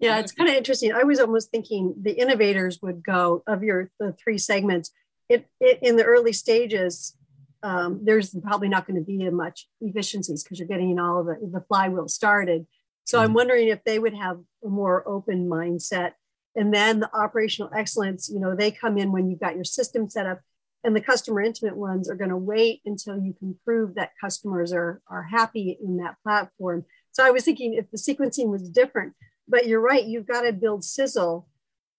Yeah, 0.01 0.20
it's 0.20 0.34
kind 0.34 0.50
of 0.50 0.55
interesting. 0.58 0.91
I 0.91 1.03
was 1.03 1.22
almost 1.22 1.51
thinking 1.51 1.96
the 2.01 2.12
innovators 2.12 2.81
would 2.81 3.01
go 3.01 3.43
of 3.48 3.63
your 3.63 3.91
the 3.98 4.12
three 4.12 4.38
segments. 4.38 4.91
It, 5.29 5.48
it 5.62 5.79
in 5.81 5.96
the 5.96 6.03
early 6.03 6.34
stages 6.34 7.15
um, 7.63 8.00
there's 8.03 8.34
probably 8.41 8.70
not 8.70 8.88
going 8.88 9.00
to 9.00 9.06
be 9.06 9.30
much 9.30 9.68
efficiencies 9.82 10.44
because 10.44 10.60
you're 10.60 10.68
getting 10.68 11.00
all 11.00 11.20
of 11.20 11.25
the, 11.27 11.38
the 11.51 11.65
flywheel 11.68 12.08
started. 12.08 12.65
So 13.03 13.18
mm-hmm. 13.18 13.25
I'm 13.25 13.34
wondering 13.34 13.68
if 13.68 13.84
they 13.84 14.00
would 14.00 14.15
have 14.15 14.39
a 14.63 14.70
more 14.70 15.08
open 15.08 15.48
mindset 15.48 16.13
And 16.56 16.74
then 16.74 17.00
the 17.00 17.10
operational 17.15 17.72
excellence, 17.75 18.30
you 18.30 18.39
know, 18.39 18.56
they 18.56 18.72
come 18.72 18.98
in 18.98 19.12
when 19.12 19.30
you've 19.30 19.39
got 19.39 19.56
your 19.56 19.63
system 19.63 20.10
set 20.10 20.25
up 20.25 20.41
and 20.84 20.96
the 20.96 21.01
customer 21.01 21.41
intimate 21.41 21.77
ones 21.77 22.10
are 22.10 22.15
going 22.15 22.30
to 22.30 22.38
wait 22.38 22.82
until 22.86 23.18
you 23.18 23.34
can 23.34 23.56
prove 23.63 23.96
that 23.96 24.12
customers 24.20 24.74
are, 24.74 25.01
are 25.08 25.24
happy 25.24 25.77
in 25.82 25.98
that 25.98 26.15
platform. 26.24 26.86
So 27.12 27.25
I 27.25 27.32
was 27.32 27.46
thinking 27.46 27.74
if 27.74 27.89
the 27.91 27.98
sequencing 27.98 28.50
was 28.50 28.70
different, 28.70 29.13
but 29.48 29.68
you're 29.68 29.82
right, 29.82 30.03
you've 30.03 30.27
got 30.27 30.41
to 30.41 30.53
build 30.53 30.84
sizzle 30.84 31.48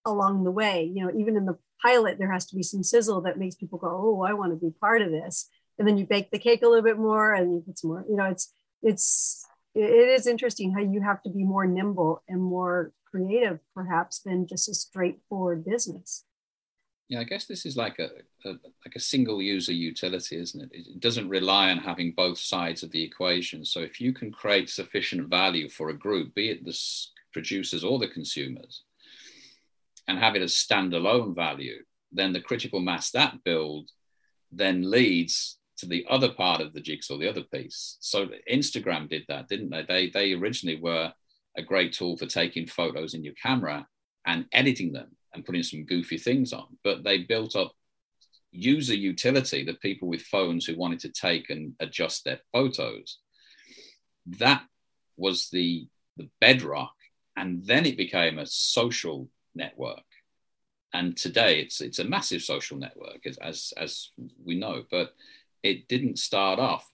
along 0.05 0.45
the 0.45 0.51
way. 0.51 0.91
You 0.93 1.05
know, 1.07 1.13
even 1.17 1.37
in 1.37 1.47
the 1.47 1.59
pilot, 1.83 2.19
there 2.19 2.33
has 2.33 2.47
to 2.47 2.57
be 2.57 2.63
some 2.63 2.83
sizzle 2.83 3.23
that 3.23 3.39
makes 3.39 3.57
people 3.57 3.79
go, 3.79 3.89
oh, 3.89 4.23
I 4.23 4.33
want 4.33 4.53
to 4.53 4.57
be 4.57 4.73
part 4.81 5.03
of 5.03 5.11
this. 5.11 5.49
And 5.79 5.89
then 5.89 5.97
you 5.99 6.07
bake 6.07 6.31
the 6.31 6.39
cake 6.39 6.63
a 6.63 6.69
little 6.69 6.85
bit 6.85 6.99
more 6.99 7.33
and 7.33 7.53
you 7.53 7.61
put 7.61 7.79
some 7.79 7.91
more, 7.91 8.05
you 8.09 8.17
know, 8.17 8.27
it's, 8.27 8.53
it's, 8.83 9.47
it 9.75 9.81
is 9.81 10.27
interesting 10.27 10.73
how 10.73 10.81
you 10.81 11.01
have 11.01 11.23
to 11.23 11.31
be 11.31 11.45
more 11.45 11.67
nimble 11.67 12.23
and 12.29 12.41
more 12.41 12.93
creative 13.13 13.61
perhaps 13.75 14.21
than 14.21 14.47
just 14.47 14.69
a 14.69 14.75
straightforward 14.75 15.65
business 15.65 16.25
yeah 17.09 17.21
i 17.21 17.25
guess 17.25 17.45
this 17.45 17.67
is 17.67 17.77
like 17.77 17.99
a, 17.99 18.09
a, 18.49 18.53
like 18.85 18.97
a 18.97 19.01
single 19.01 19.43
user 19.43 19.73
utility 19.73 20.37
isn't 20.37 20.63
it 20.63 20.71
it 20.73 21.01
doesn't 21.01 21.29
rely 21.29 21.71
on 21.71 21.79
having 21.79 22.13
both 22.17 22.39
sides 22.39 22.83
of 22.83 22.91
the 22.91 23.03
equation 23.03 23.65
so 23.65 23.81
if 23.81 24.01
you 24.01 24.13
can 24.13 24.33
create 24.33 24.71
sufficient 24.71 25.29
value 25.29 25.69
for 25.69 25.91
a 25.91 25.99
group 25.99 26.35
be 26.35 26.49
it 26.49 26.65
the 26.65 26.79
producers 27.33 27.85
or 27.85 27.99
the 27.99 28.09
consumers 28.09 28.83
and 30.09 30.19
have 30.19 30.37
it 30.37 30.43
as 30.43 30.55
standalone 30.55 31.35
value 31.35 31.83
then 32.13 32.33
the 32.33 32.41
critical 32.41 32.81
mass 32.81 33.11
that 33.11 33.43
build 33.45 33.91
then 34.51 34.91
leads 34.91 35.59
to 35.79 35.87
the 35.87 36.05
other 36.11 36.31
part 36.31 36.61
of 36.61 36.73
the 36.73 36.81
jigsaw 36.81 37.19
the 37.19 37.29
other 37.29 37.45
piece 37.53 37.97
so 38.01 38.29
instagram 38.51 39.09
did 39.09 39.25
that 39.29 39.49
didn't 39.49 39.71
they 39.71 39.85
they, 39.89 40.11
they 40.11 40.33
originally 40.33 40.81
were 40.81 41.13
a 41.57 41.63
great 41.63 41.93
tool 41.93 42.17
for 42.17 42.27
taking 42.27 42.67
photos 42.67 43.15
in 43.15 43.25
your 43.25 43.35
camera 43.35 43.87
and 44.25 44.47
editing 44.53 44.93
them 44.93 45.17
and 45.35 45.45
putting 45.45 45.63
some 45.63 45.85
goofy 45.85 46.19
things 46.19 46.53
on. 46.53 46.67
But 46.85 47.05
they 47.05 47.19
built 47.19 47.57
up 47.57 47.73
user 48.51 48.95
utility, 48.95 49.65
the 49.65 49.75
people 49.75 50.09
with 50.09 50.23
phones 50.23 50.67
who 50.67 50.77
wanted 50.77 51.01
to 51.01 51.09
take 51.09 51.51
and 51.51 51.75
adjust 51.81 52.25
their 52.25 52.41
photos. 52.53 53.19
That 54.39 54.63
was 55.17 55.49
the, 55.51 55.89
the 56.17 56.29
bedrock. 56.41 56.93
And 57.37 57.65
then 57.65 57.87
it 57.87 57.97
became 57.97 58.39
a 58.39 58.47
social 58.47 59.29
network. 59.55 60.05
And 60.93 61.17
today 61.17 61.61
it's 61.61 61.81
it's 61.81 61.99
a 61.99 62.05
massive 62.05 62.43
social 62.43 62.77
network, 62.77 63.27
as, 63.27 63.39
as, 63.39 63.73
as 63.77 64.11
we 64.45 64.55
know, 64.55 64.85
but 64.91 65.15
it 65.63 65.89
didn't 65.89 66.19
start 66.19 66.59
off 66.59 66.89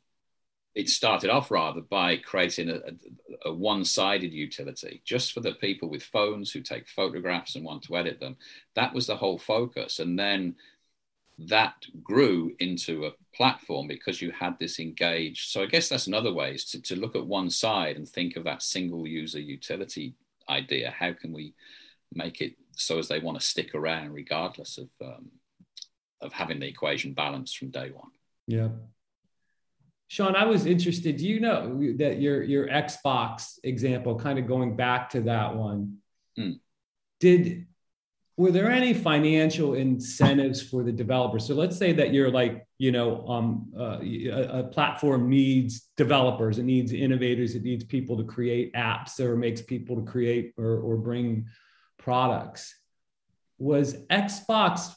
it 0.75 0.89
started 0.89 1.29
off 1.29 1.51
rather 1.51 1.81
by 1.81 2.17
creating 2.17 2.69
a, 2.69 2.77
a, 2.77 3.49
a, 3.49 3.53
one-sided 3.53 4.33
utility 4.33 5.03
just 5.05 5.33
for 5.33 5.41
the 5.41 5.55
people 5.55 5.89
with 5.89 6.05
phones 6.05 6.53
who 6.53 6.61
take 6.61 6.87
photographs 6.87 7.57
and 7.57 7.65
want 7.65 7.83
to 7.83 7.97
edit 7.97 8.21
them. 8.21 8.37
That 8.77 8.95
was 8.95 9.09
the 9.09 9.17
whole 9.17 9.39
focus. 9.39 9.99
And 9.99 10.17
then 10.17 10.55
that 11.37 11.75
grew 12.01 12.53
into 12.61 13.07
a 13.07 13.13
platform 13.35 13.89
because 13.89 14.23
you 14.23 14.31
had 14.33 14.59
this 14.59 14.81
engaged 14.81 15.51
so 15.51 15.63
i 15.63 15.67
guess 15.67 15.89
that's 15.89 16.09
another 16.09 16.35
way 16.35 16.53
is 16.53 16.65
to, 16.65 16.83
to 16.83 16.97
look 16.97 17.15
at 17.15 17.25
one 17.25 17.49
side 17.49 17.97
and 17.97 18.09
think 18.09 18.35
of 18.35 18.43
that 18.43 18.61
single 18.61 19.07
user 19.07 19.39
utility 19.39 20.17
idea. 20.49 20.95
How 20.97 21.13
can 21.13 21.33
we 21.33 21.55
make 22.13 22.41
it 22.41 22.55
so 22.73 22.99
as 22.99 23.09
they 23.09 23.19
want 23.19 23.39
to 23.39 23.47
stick 23.47 23.75
around 23.75 24.13
regardless 24.13 24.79
of 24.79 24.89
um, 25.03 25.31
of 26.21 26.33
having 26.33 26.59
the 26.61 26.67
equation 26.67 27.13
balanced 27.13 27.59
from 27.59 27.71
day 27.71 27.91
one 27.91 28.11
yeah 28.47 28.69
Sean, 30.11 30.35
I 30.35 30.47
was 30.47 30.65
interested. 30.65 31.19
Do 31.19 31.27
you 31.27 31.39
know 31.39 31.79
that 31.99 32.19
your 32.19 32.43
your 32.43 32.67
Xbox 32.67 33.59
example, 33.63 34.19
kind 34.19 34.39
of 34.39 34.47
going 34.47 34.75
back 34.75 35.11
to 35.11 35.21
that 35.23 35.55
one, 35.55 35.99
mm. 36.39 36.59
did 37.21 37.67
were 38.39 38.53
there 38.53 38.71
any 38.71 38.95
financial 38.95 39.75
incentives 39.75 40.63
for 40.63 40.83
the 40.83 40.93
developers? 40.93 41.45
So 41.45 41.55
let's 41.55 41.77
say 41.77 41.93
that 41.95 42.15
you're 42.15 42.31
like, 42.31 42.65
you 42.79 42.93
know, 42.93 43.27
um, 43.27 43.67
uh, 43.77 43.99
a, 44.01 44.61
a, 44.61 44.63
platform 44.63 45.29
needs 45.29 45.89
developers, 45.97 46.59
it 46.59 46.63
needs 46.63 46.93
innovators, 46.93 47.57
it 47.57 47.65
needs 47.65 47.83
people 47.83 48.17
to 48.17 48.23
create 48.23 48.73
apps, 48.75 49.19
or 49.19 49.37
makes 49.37 49.61
people 49.61 49.97
to 49.97 50.03
create 50.03 50.55
or, 50.57 50.79
or 50.79 50.97
bring 50.97 51.47
products. 52.09 52.75
Was 53.59 53.89
Xbox 54.07 54.95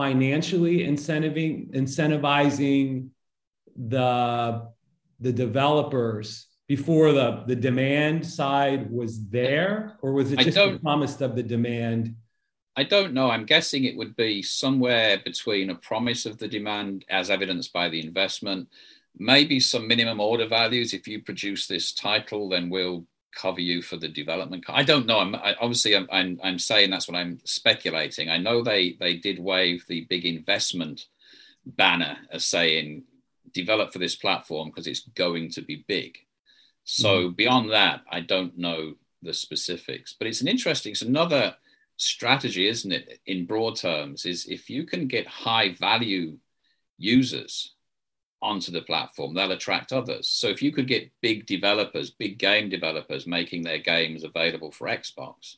financially 0.00 0.76
incentivizing 0.92 1.74
incentivizing 1.74 3.08
the 3.74 4.68
the 5.18 5.32
developers 5.32 6.46
before 6.68 7.10
the 7.18 7.42
the 7.48 7.56
demand 7.56 8.24
side 8.24 8.82
was 8.92 9.12
there? 9.28 9.98
Or 10.02 10.12
was 10.12 10.30
it 10.30 10.38
just 10.38 10.56
the 10.56 10.78
promise 10.80 11.20
of 11.20 11.34
the 11.34 11.42
demand? 11.42 12.14
I 12.76 12.84
don't 12.84 13.12
know. 13.12 13.28
I'm 13.28 13.46
guessing 13.54 13.82
it 13.82 13.96
would 13.96 14.14
be 14.14 14.42
somewhere 14.42 15.18
between 15.24 15.70
a 15.70 15.74
promise 15.90 16.26
of 16.26 16.38
the 16.38 16.46
demand 16.46 17.04
as 17.08 17.28
evidenced 17.28 17.72
by 17.72 17.88
the 17.88 18.00
investment 18.08 18.68
maybe 19.18 19.58
some 19.58 19.88
minimum 19.88 20.20
order 20.20 20.46
values. 20.46 20.92
If 20.92 21.08
you 21.08 21.22
produce 21.22 21.66
this 21.66 21.92
title 21.92 22.50
then 22.50 22.70
we'll 22.70 23.06
cover 23.34 23.60
you 23.60 23.82
for 23.82 23.96
the 23.96 24.08
development 24.08 24.64
i 24.68 24.82
don't 24.82 25.06
know 25.06 25.18
i'm 25.18 25.34
I, 25.34 25.54
obviously 25.60 25.94
I'm, 25.94 26.08
I'm, 26.10 26.40
I'm 26.42 26.58
saying 26.58 26.90
that's 26.90 27.08
what 27.08 27.16
i'm 27.16 27.38
speculating 27.44 28.30
i 28.30 28.38
know 28.38 28.62
they 28.62 28.96
they 28.98 29.16
did 29.16 29.38
wave 29.38 29.84
the 29.88 30.06
big 30.08 30.24
investment 30.24 31.06
banner 31.66 32.16
as 32.30 32.44
saying 32.46 33.04
develop 33.52 33.92
for 33.92 33.98
this 33.98 34.16
platform 34.16 34.68
because 34.68 34.86
it's 34.86 35.08
going 35.14 35.50
to 35.50 35.62
be 35.62 35.84
big. 35.88 36.18
So 36.84 37.24
mm-hmm. 37.24 37.32
beyond 37.32 37.70
that, 37.72 38.02
I 38.10 38.20
don't 38.20 38.56
know 38.56 38.94
the 39.22 39.34
specifics, 39.34 40.14
but 40.16 40.28
it's 40.28 40.42
an 40.42 40.48
interesting, 40.48 40.92
it's 40.92 41.02
another 41.02 41.56
strategy, 41.96 42.68
isn't 42.68 42.92
it? 42.92 43.18
In 43.26 43.46
broad 43.46 43.76
terms, 43.76 44.26
is 44.26 44.46
if 44.46 44.68
you 44.70 44.84
can 44.84 45.08
get 45.08 45.26
high 45.26 45.72
value 45.72 46.36
users 46.98 47.72
onto 48.42 48.70
the 48.70 48.82
platform, 48.82 49.34
they'll 49.34 49.52
attract 49.52 49.92
others. 49.92 50.28
So 50.28 50.48
if 50.48 50.62
you 50.62 50.72
could 50.72 50.86
get 50.86 51.10
big 51.22 51.46
developers, 51.46 52.10
big 52.10 52.38
game 52.38 52.68
developers 52.68 53.26
making 53.26 53.62
their 53.62 53.78
games 53.78 54.24
available 54.24 54.70
for 54.70 54.88
Xbox, 54.88 55.56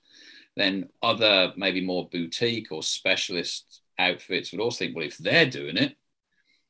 then 0.57 0.89
other 1.03 1.53
maybe 1.57 1.81
more 1.81 2.09
boutique 2.11 2.71
or 2.71 2.83
specialist 2.83 3.83
outfits 3.99 4.53
would 4.53 4.61
also 4.61 4.79
think, 4.79 4.97
well, 4.97 5.05
if 5.05 5.19
they're 5.19 5.51
doing 5.51 5.77
it, 5.77 5.97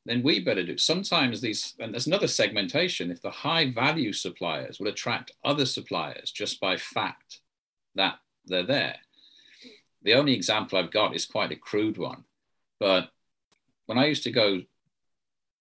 then 0.05 0.23
we 0.23 0.39
better 0.39 0.65
do. 0.65 0.77
Sometimes 0.77 1.41
these, 1.41 1.75
and 1.79 1.93
there's 1.93 2.07
another 2.07 2.27
segmentation, 2.27 3.11
if 3.11 3.21
the 3.21 3.29
high 3.29 3.71
value 3.71 4.13
suppliers 4.13 4.79
will 4.79 4.87
attract 4.87 5.31
other 5.43 5.65
suppliers 5.65 6.31
just 6.31 6.59
by 6.59 6.77
fact 6.77 7.41
that 7.95 8.17
they're 8.45 8.65
there. 8.65 8.95
The 10.01 10.13
only 10.13 10.33
example 10.33 10.79
I've 10.79 10.91
got 10.91 11.15
is 11.15 11.25
quite 11.25 11.51
a 11.51 11.55
crude 11.55 11.97
one, 11.97 12.23
but 12.79 13.09
when 13.85 13.97
I 13.97 14.05
used 14.05 14.23
to 14.23 14.31
go 14.31 14.61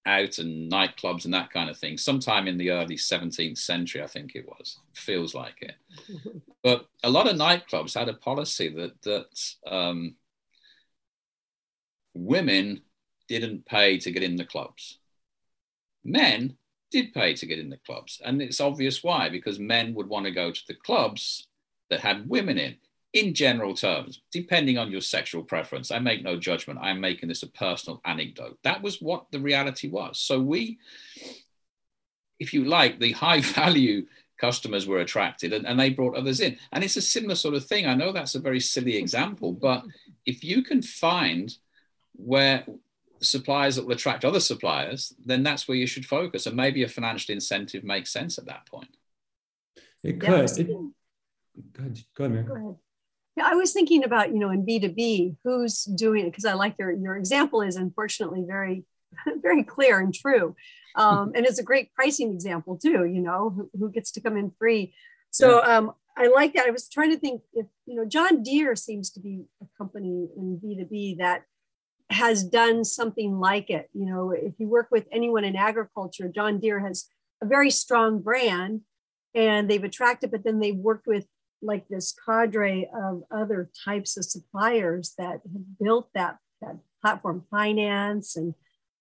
out 0.08 0.38
and 0.38 0.72
nightclubs 0.72 1.24
and 1.24 1.34
that 1.34 1.50
kind 1.50 1.68
of 1.68 1.76
thing, 1.76 1.98
sometime 1.98 2.48
in 2.48 2.56
the 2.56 2.70
early 2.70 2.96
17th 2.96 3.58
century, 3.58 4.02
I 4.02 4.06
think 4.06 4.34
it 4.34 4.48
was, 4.48 4.78
feels 4.94 5.34
like 5.34 5.56
it. 5.60 5.74
but 6.62 6.86
a 7.04 7.10
lot 7.10 7.28
of 7.28 7.36
nightclubs 7.36 7.96
had 7.96 8.08
a 8.08 8.14
policy 8.14 8.68
that 8.70 9.00
that 9.02 9.70
um, 9.70 10.14
women 12.14 12.80
didn't 13.28 13.66
pay 13.66 13.98
to 13.98 14.10
get 14.10 14.22
in 14.22 14.36
the 14.36 14.44
clubs. 14.44 14.98
Men 16.04 16.56
did 16.90 17.12
pay 17.12 17.34
to 17.34 17.46
get 17.46 17.58
in 17.58 17.68
the 17.68 17.78
clubs. 17.84 18.20
And 18.24 18.40
it's 18.40 18.60
obvious 18.60 19.04
why, 19.04 19.28
because 19.28 19.58
men 19.58 19.94
would 19.94 20.08
want 20.08 20.24
to 20.24 20.32
go 20.32 20.50
to 20.50 20.62
the 20.66 20.74
clubs 20.74 21.46
that 21.90 22.00
had 22.00 22.28
women 22.28 22.56
in, 22.56 22.76
in 23.12 23.34
general 23.34 23.74
terms, 23.74 24.20
depending 24.32 24.76
on 24.78 24.90
your 24.90 25.00
sexual 25.00 25.42
preference. 25.42 25.90
I 25.90 25.98
make 25.98 26.22
no 26.22 26.38
judgment. 26.38 26.80
I'm 26.82 27.00
making 27.00 27.28
this 27.28 27.42
a 27.42 27.48
personal 27.48 28.00
anecdote. 28.04 28.58
That 28.64 28.82
was 28.82 29.00
what 29.00 29.26
the 29.30 29.40
reality 29.40 29.88
was. 29.88 30.18
So 30.18 30.40
we, 30.40 30.78
if 32.38 32.52
you 32.52 32.64
like, 32.64 32.98
the 32.98 33.12
high 33.24 33.40
value 33.40 34.06
customers 34.38 34.86
were 34.86 35.00
attracted 35.00 35.52
and, 35.52 35.66
and 35.66 35.80
they 35.80 35.90
brought 35.90 36.16
others 36.16 36.40
in. 36.40 36.56
And 36.70 36.84
it's 36.84 36.96
a 36.96 37.02
similar 37.02 37.34
sort 37.34 37.54
of 37.54 37.64
thing. 37.64 37.86
I 37.86 37.94
know 37.94 38.12
that's 38.12 38.34
a 38.34 38.40
very 38.40 38.60
silly 38.60 38.96
example, 38.96 39.52
but 39.52 39.84
if 40.26 40.44
you 40.44 40.62
can 40.62 40.82
find 40.82 41.52
where 42.14 42.64
suppliers 43.20 43.76
that 43.76 43.84
will 43.84 43.94
attract 43.94 44.24
other 44.24 44.38
suppliers, 44.38 45.12
then 45.24 45.42
that's 45.42 45.66
where 45.66 45.76
you 45.76 45.86
should 45.86 46.06
focus. 46.06 46.46
And 46.46 46.56
maybe 46.56 46.82
a 46.82 46.88
financial 46.88 47.34
incentive 47.34 47.82
makes 47.82 48.12
sense 48.12 48.38
at 48.38 48.46
that 48.46 48.66
point. 48.66 48.96
It 50.04 50.20
could. 50.20 50.28
Yeah, 50.28 50.64
it, 50.64 50.68
go 50.68 51.80
ahead, 51.80 52.04
go 52.14 52.24
ahead, 52.24 52.46
Go 52.46 52.54
ahead. 52.54 52.76
Yeah, 53.38 53.47
I 53.47 53.54
was 53.54 53.73
thinking 53.73 54.02
about, 54.02 54.33
you 54.33 54.40
know, 54.40 54.50
in 54.50 54.66
B2B, 54.66 55.37
who's 55.45 55.85
doing 55.85 56.26
it? 56.26 56.30
Because 56.30 56.45
I 56.45 56.54
like 56.54 56.75
your, 56.76 56.90
your 56.90 57.16
example 57.16 57.62
is 57.62 57.76
unfortunately 57.76 58.42
very, 58.45 58.85
very 59.40 59.62
clear 59.62 60.00
and 60.00 60.12
true. 60.12 60.57
Um, 60.97 61.30
and 61.37 61.47
it's 61.47 61.61
a 61.61 61.62
great 61.62 61.95
pricing 61.95 62.33
example 62.33 62.76
too, 62.76 63.04
you 63.04 63.21
know, 63.21 63.50
who, 63.50 63.71
who 63.78 63.92
gets 63.92 64.11
to 64.12 64.21
come 64.21 64.37
in 64.37 64.50
free. 64.59 64.92
So 65.30 65.62
um, 65.62 65.92
I 66.16 66.26
like 66.26 66.54
that. 66.54 66.66
I 66.66 66.73
was 66.73 66.88
trying 66.88 67.12
to 67.12 67.16
think 67.16 67.42
if, 67.52 67.66
you 67.87 67.95
know, 67.95 68.04
John 68.04 68.42
Deere 68.42 68.75
seems 68.75 69.09
to 69.11 69.21
be 69.21 69.45
a 69.62 69.66
company 69.78 70.28
in 70.37 70.61
B2B 70.61 71.18
that 71.18 71.45
has 72.11 72.42
done 72.42 72.85
something 72.85 73.38
like 73.38 73.71
it. 73.71 73.88
You 73.95 74.07
know, 74.07 74.33
if 74.33 74.54
you 74.59 74.66
work 74.66 74.88
with 74.90 75.07
anyone 75.12 75.45
in 75.45 75.54
agriculture, 75.54 76.28
John 76.28 76.59
Deere 76.59 76.80
has 76.80 77.07
a 77.40 77.47
very 77.47 77.71
strong 77.71 78.21
brand 78.21 78.80
and 79.33 79.71
they've 79.71 79.85
attracted, 79.85 80.33
but 80.33 80.42
then 80.42 80.59
they've 80.59 80.75
worked 80.75 81.07
with 81.07 81.26
like 81.62 81.88
this 81.88 82.14
cadre 82.26 82.88
of 82.94 83.22
other 83.30 83.70
types 83.84 84.16
of 84.16 84.24
suppliers 84.24 85.14
that 85.18 85.40
have 85.52 85.78
built 85.80 86.08
that, 86.14 86.38
that 86.60 86.76
platform 87.02 87.44
finance 87.50 88.36
and 88.36 88.54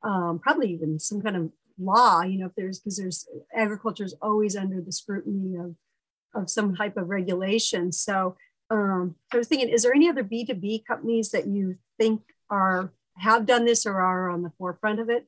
um, 0.04 0.40
probably 0.42 0.72
even 0.72 1.00
some 1.00 1.22
kind 1.22 1.36
of 1.36 1.52
law, 1.80 2.22
you 2.22 2.40
know, 2.40 2.48
if 2.48 2.56
there's 2.56 2.80
because 2.80 2.98
there's 2.98 3.28
agriculture 3.56 4.04
is 4.04 4.16
always 4.22 4.56
under 4.56 4.82
the 4.82 4.92
scrutiny 4.92 5.56
of 5.56 5.76
of 6.36 6.50
some 6.50 6.76
type 6.76 6.98
of 6.98 7.10
regulation. 7.10 7.92
So 7.92 8.36
um, 8.70 9.16
I 9.34 9.38
was 9.38 9.48
thinking, 9.48 9.70
is 9.70 9.84
there 9.84 9.94
any 9.94 10.10
other 10.10 10.24
B2B 10.24 10.86
companies 10.86 11.32
that 11.32 11.48
you 11.48 11.76
think 11.98 12.22
are 12.50 12.92
have 13.18 13.46
done 13.46 13.66
this 13.66 13.86
or 13.86 14.00
are 14.00 14.30
on 14.30 14.44
the 14.44 14.52
forefront 14.58 15.00
of 15.00 15.10
it? 15.10 15.26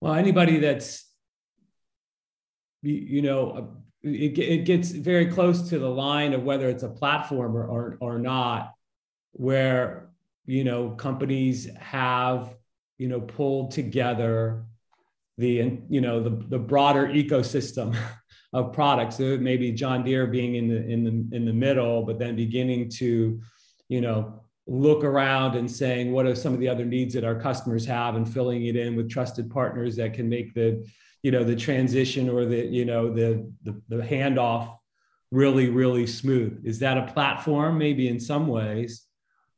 Well, 0.00 0.14
anybody 0.14 0.58
that's 0.58 1.05
you 2.82 3.22
know 3.22 3.50
uh, 3.50 3.64
it, 4.02 4.38
it 4.38 4.64
gets 4.64 4.90
very 4.90 5.26
close 5.26 5.68
to 5.68 5.78
the 5.78 5.88
line 5.88 6.32
of 6.32 6.44
whether 6.44 6.68
it's 6.68 6.84
a 6.84 6.88
platform 6.88 7.56
or, 7.56 7.64
or, 7.64 7.96
or 8.00 8.18
not 8.18 8.72
where 9.32 10.10
you 10.46 10.64
know 10.64 10.90
companies 10.90 11.68
have 11.76 12.54
you 12.98 13.08
know 13.08 13.20
pulled 13.20 13.72
together 13.72 14.64
the 15.38 15.80
you 15.88 16.00
know 16.00 16.22
the, 16.22 16.30
the 16.48 16.58
broader 16.58 17.08
ecosystem 17.08 17.96
of 18.52 18.72
products. 18.72 19.16
So 19.16 19.36
maybe 19.38 19.72
john 19.72 20.04
deere 20.04 20.26
being 20.26 20.54
in 20.54 20.68
the 20.68 20.86
in 20.86 21.04
the 21.04 21.36
in 21.36 21.44
the 21.44 21.52
middle 21.52 22.02
but 22.02 22.18
then 22.18 22.36
beginning 22.36 22.88
to 22.90 23.40
you 23.88 24.00
know 24.00 24.40
look 24.68 25.04
around 25.04 25.54
and 25.54 25.70
saying 25.70 26.12
what 26.12 26.26
are 26.26 26.34
some 26.34 26.54
of 26.54 26.60
the 26.60 26.68
other 26.68 26.84
needs 26.84 27.14
that 27.14 27.24
our 27.24 27.38
customers 27.38 27.84
have? 27.84 28.16
and 28.16 28.32
filling 28.32 28.66
it 28.66 28.76
in 28.76 28.96
with 28.96 29.10
trusted 29.10 29.50
partners 29.50 29.96
that 29.96 30.14
can 30.14 30.28
make 30.28 30.54
the 30.54 30.84
you 31.26 31.32
know 31.32 31.42
the 31.42 31.56
transition 31.56 32.28
or 32.28 32.44
the 32.44 32.66
you 32.66 32.84
know 32.84 33.12
the 33.12 33.50
the, 33.64 33.82
the 33.88 33.96
handoff 33.96 34.76
really 35.32 35.68
really 35.68 36.06
smooth. 36.06 36.62
Is 36.64 36.78
that 36.78 36.96
a 36.96 37.12
platform 37.12 37.78
maybe 37.78 38.06
in 38.06 38.20
some 38.20 38.46
ways? 38.46 39.06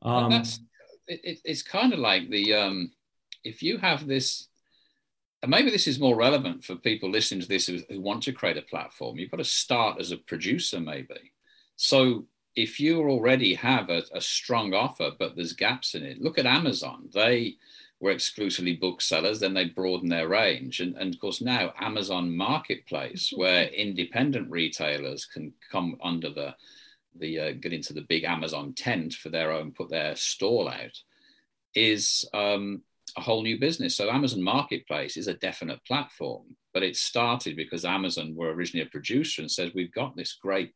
Um, 0.01 0.31
that's 0.31 0.61
it, 1.07 1.41
it's 1.45 1.63
kind 1.63 1.93
of 1.93 1.99
like 1.99 2.31
the 2.31 2.55
um 2.55 2.91
if 3.45 3.63
you 3.63 3.77
have 3.77 4.07
this 4.07 4.49
and 5.43 5.51
maybe 5.51 5.71
this 5.71 5.87
is 5.87 6.01
more 6.01 6.17
relevant 6.17 6.65
for 6.65 6.75
people 6.75 7.11
listening 7.11 7.43
to 7.43 7.49
this 7.49 7.67
who, 7.67 7.81
who 7.91 8.01
want 8.01 8.23
to 8.23 8.33
create 8.33 8.57
a 8.57 8.63
platform 8.63 9.19
you've 9.19 9.31
got 9.31 9.37
to 9.37 9.45
start 9.45 10.01
as 10.01 10.11
a 10.11 10.17
producer 10.17 10.81
maybe. 10.81 11.33
So 11.77 12.25
if 12.57 12.81
you 12.81 13.03
already 13.03 13.53
have 13.53 13.91
a, 13.91 14.05
a, 14.15 14.23
strong 14.23 14.73
offer 14.73 15.11
but 15.19 15.37
there's 15.37 15.53
gaps 15.53 15.95
in 15.95 16.03
it 16.03 16.23
look 16.23 16.39
at 16.39 16.47
amazon. 16.47 17.11
They 17.13 17.59
were 18.01 18.11
exclusively 18.11 18.75
booksellers 18.75 19.41
then 19.41 19.55
they 19.55 19.65
broadened 19.65 20.13
their 20.13 20.29
range 20.29 20.81
and, 20.81 20.97
and 20.97 21.15
of 21.15 21.21
course 21.21 21.41
now 21.41 21.73
amazon 21.81 22.37
marketplace 22.37 23.33
where 23.35 23.65
independent 23.69 24.51
retailers 24.51 25.25
can 25.27 25.53
come 25.71 25.97
under 26.03 26.31
the 26.31 26.55
the 27.19 27.41
uh, 27.41 27.53
get 27.53 27.73
into 27.73 27.93
the 27.93 28.07
big 28.09 28.25
amazon 28.25 28.73
tent 28.73 29.15
for 29.15 29.31
their 29.31 29.51
own 29.51 29.73
put 29.73 29.91
their 29.91 30.15
stall 30.15 30.69
out 30.69 30.97
is 31.75 32.25
um, 32.35 32.83
a 33.17 33.21
whole 33.21 33.43
new 33.43 33.59
business. 33.59 33.97
So 33.97 34.11
Amazon 34.11 34.43
Marketplace 34.43 35.17
is 35.17 35.29
a 35.29 35.35
definite 35.35 35.85
platform, 35.85 36.57
but 36.75 36.83
it 36.83 36.97
started 36.97 37.57
because 37.57 37.85
Amazon 37.85 38.35
were 38.35 38.53
originally 38.53 38.87
a 38.87 38.91
producer 38.91 39.43
and 39.43 39.51
said, 39.51 39.73
we've 39.75 39.93
got 39.93 40.17
this 40.17 40.35
great 40.41 40.75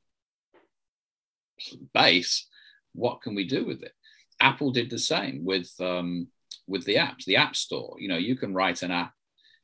base. 1.93 2.47
What 2.95 3.23
can 3.23 3.35
we 3.35 3.47
do 3.47 3.65
with 3.65 3.83
it? 3.83 3.93
Apple 4.41 4.73
did 4.73 4.91
the 4.91 4.99
same 4.99 5.45
with 5.45 5.71
um, 5.81 6.29
with 6.67 6.85
the 6.85 6.97
apps, 6.97 7.25
the 7.25 7.37
App 7.37 7.57
Store. 7.57 7.97
You 7.99 8.09
know, 8.09 8.17
you 8.17 8.37
can 8.37 8.55
write 8.55 8.83
an 8.83 8.91
app 8.91 9.13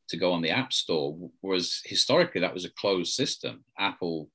to 0.09 0.17
go 0.17 0.33
on 0.33 0.43
the 0.43 0.51
App 0.51 0.73
Store, 0.73 1.17
whereas 1.41 1.81
historically 1.85 2.41
that 2.41 2.55
was 2.55 2.65
a 2.65 2.73
closed 2.75 3.13
system. 3.13 3.65
Apple 3.79 4.31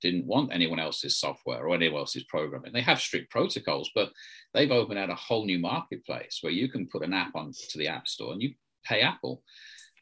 didn't 0.00 0.26
want 0.26 0.52
anyone 0.52 0.80
else's 0.80 1.18
software 1.18 1.64
or 1.64 1.74
anyone 1.74 2.00
else's 2.00 2.24
programming. 2.24 2.72
They 2.72 2.80
have 2.80 3.00
strict 3.00 3.30
protocols, 3.30 3.90
but 3.94 4.10
they've 4.52 4.70
opened 4.70 4.98
out 4.98 5.10
a 5.10 5.14
whole 5.14 5.46
new 5.46 5.60
marketplace 5.60 6.38
where 6.40 6.52
you 6.52 6.68
can 6.68 6.88
put 6.88 7.04
an 7.04 7.14
app 7.14 7.34
onto 7.36 7.78
the 7.78 7.88
App 7.88 8.08
Store 8.08 8.32
and 8.32 8.42
you 8.42 8.54
pay 8.84 9.00
Apple 9.00 9.42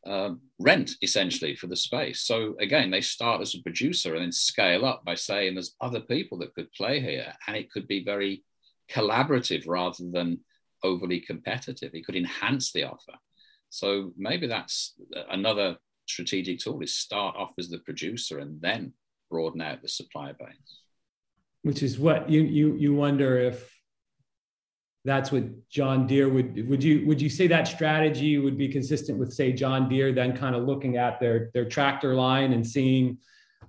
um, 0.06 0.40
rent 0.58 0.92
essentially 1.02 1.54
for 1.54 1.66
the 1.66 1.76
space. 1.76 2.22
So 2.22 2.56
again, 2.58 2.90
they 2.90 3.02
start 3.02 3.42
as 3.42 3.54
a 3.54 3.62
producer 3.62 4.14
and 4.14 4.22
then 4.22 4.32
scale 4.32 4.86
up 4.86 5.04
by 5.04 5.14
saying 5.14 5.54
there's 5.54 5.76
other 5.80 6.00
people 6.00 6.38
that 6.38 6.54
could 6.54 6.72
play 6.72 7.00
here, 7.00 7.34
and 7.46 7.56
it 7.56 7.70
could 7.70 7.86
be 7.86 8.02
very 8.02 8.42
collaborative 8.90 9.64
rather 9.68 10.02
than 10.10 10.40
overly 10.82 11.20
competitive. 11.20 11.94
It 11.94 12.04
could 12.04 12.16
enhance 12.16 12.72
the 12.72 12.84
offer. 12.84 13.14
So 13.70 14.12
maybe 14.16 14.46
that's 14.46 14.94
another 15.30 15.76
strategic 16.06 16.58
tool 16.58 16.80
is 16.80 16.94
start 16.94 17.36
off 17.36 17.52
as 17.58 17.68
the 17.68 17.78
producer 17.78 18.38
and 18.38 18.60
then 18.60 18.92
broaden 19.30 19.60
out 19.60 19.82
the 19.82 19.88
supply 19.88 20.32
base. 20.32 20.80
Which 21.62 21.82
is 21.82 21.98
what 21.98 22.28
you 22.28 22.42
you 22.42 22.74
you 22.76 22.94
wonder 22.94 23.38
if 23.38 23.70
that's 25.04 25.30
what 25.32 25.44
John 25.68 26.06
Deere 26.06 26.28
would 26.28 26.68
would 26.68 26.82
you 26.82 27.06
would 27.06 27.20
you 27.20 27.30
say 27.30 27.46
that 27.46 27.68
strategy 27.68 28.38
would 28.38 28.58
be 28.58 28.68
consistent 28.68 29.18
with 29.18 29.32
say 29.32 29.52
John 29.52 29.88
Deere 29.88 30.12
then 30.12 30.36
kind 30.36 30.54
of 30.54 30.64
looking 30.64 30.96
at 30.96 31.20
their 31.20 31.50
their 31.54 31.66
tractor 31.66 32.14
line 32.14 32.52
and 32.52 32.66
seeing 32.66 33.18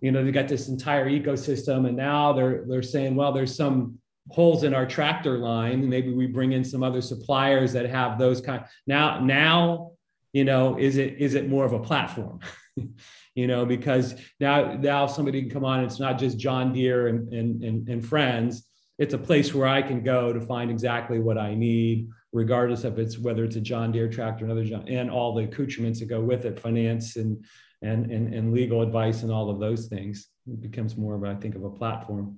you 0.01 0.11
know 0.11 0.23
they've 0.23 0.33
got 0.33 0.47
this 0.47 0.67
entire 0.67 1.09
ecosystem 1.09 1.87
and 1.87 1.95
now 1.95 2.33
they're 2.33 2.65
they're 2.67 2.81
saying 2.81 3.15
well 3.15 3.31
there's 3.31 3.55
some 3.55 3.97
holes 4.29 4.63
in 4.63 4.73
our 4.73 4.85
tractor 4.85 5.37
line 5.37 5.89
maybe 5.89 6.13
we 6.13 6.27
bring 6.27 6.51
in 6.51 6.63
some 6.63 6.83
other 6.83 7.01
suppliers 7.01 7.73
that 7.73 7.89
have 7.89 8.19
those 8.19 8.39
kind 8.39 8.63
now 8.85 9.19
now 9.19 9.91
you 10.31 10.45
know 10.45 10.77
is 10.77 10.97
it 10.97 11.15
is 11.17 11.33
it 11.33 11.49
more 11.49 11.65
of 11.65 11.73
a 11.73 11.79
platform 11.79 12.39
you 13.35 13.47
know, 13.47 13.65
because 13.65 14.15
now 14.39 14.73
now 14.73 15.07
somebody 15.07 15.41
can 15.41 15.51
come 15.51 15.65
on. 15.65 15.83
It's 15.83 15.99
not 15.99 16.19
just 16.19 16.37
John 16.37 16.73
Deere 16.73 17.07
and 17.07 17.33
and 17.33 17.63
and, 17.63 17.89
and 17.89 18.05
friends. 18.05 18.67
It's 18.97 19.13
a 19.13 19.17
place 19.17 19.53
where 19.53 19.67
I 19.67 19.81
can 19.81 20.03
go 20.03 20.31
to 20.31 20.41
find 20.41 20.69
exactly 20.69 21.19
what 21.19 21.37
I 21.37 21.55
need, 21.55 22.09
regardless 22.33 22.83
of 22.83 22.99
it's 22.99 23.17
whether 23.17 23.43
it's 23.43 23.55
a 23.55 23.61
John 23.61 23.91
Deere 23.91 24.09
tractor, 24.09 24.45
another 24.45 24.65
John, 24.65 24.87
and 24.87 25.09
all 25.09 25.33
the 25.33 25.45
accoutrements 25.45 25.99
that 25.99 26.07
go 26.07 26.21
with 26.21 26.45
it, 26.45 26.59
finance 26.59 27.15
and 27.15 27.43
and 27.81 28.11
and, 28.11 28.33
and 28.33 28.53
legal 28.53 28.81
advice 28.81 29.23
and 29.23 29.31
all 29.31 29.49
of 29.49 29.59
those 29.59 29.87
things. 29.87 30.27
It 30.47 30.61
becomes 30.61 30.97
more 30.97 31.15
of, 31.15 31.23
I 31.23 31.35
think, 31.35 31.55
of 31.55 31.63
a 31.63 31.69
platform. 31.69 32.37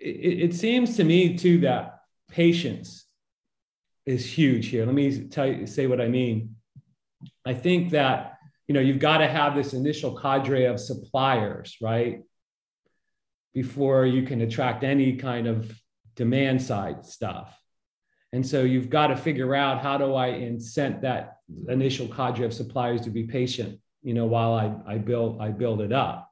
It, 0.00 0.50
it 0.50 0.54
seems 0.54 0.96
to 0.96 1.04
me 1.04 1.36
too 1.36 1.60
that 1.60 2.00
patience 2.28 3.06
is 4.06 4.26
huge 4.26 4.68
here. 4.68 4.84
Let 4.84 4.94
me 4.94 5.28
tell 5.28 5.46
you, 5.46 5.66
say 5.66 5.86
what 5.86 6.00
I 6.00 6.08
mean. 6.08 6.56
I 7.44 7.54
think 7.54 7.90
that 7.90 8.32
you 8.72 8.74
know 8.74 8.80
you've 8.80 8.98
got 8.98 9.18
to 9.18 9.28
have 9.28 9.54
this 9.54 9.74
initial 9.74 10.16
cadre 10.16 10.64
of 10.64 10.80
suppliers 10.80 11.76
right 11.82 12.22
before 13.52 14.06
you 14.06 14.22
can 14.22 14.40
attract 14.40 14.82
any 14.82 15.16
kind 15.16 15.46
of 15.46 15.70
demand 16.16 16.62
side 16.62 17.04
stuff 17.04 17.58
and 18.32 18.46
so 18.46 18.62
you've 18.62 18.88
got 18.88 19.08
to 19.08 19.16
figure 19.16 19.54
out 19.54 19.82
how 19.82 19.98
do 19.98 20.14
i 20.14 20.28
incent 20.30 21.02
that 21.02 21.36
initial 21.68 22.08
cadre 22.08 22.46
of 22.46 22.54
suppliers 22.54 23.02
to 23.02 23.10
be 23.10 23.24
patient 23.24 23.78
you 24.02 24.14
know 24.14 24.26
while 24.26 24.54
i, 24.54 24.94
I 24.94 24.96
build 24.96 25.40
i 25.40 25.50
build 25.50 25.80
it 25.80 25.92
up 25.92 26.30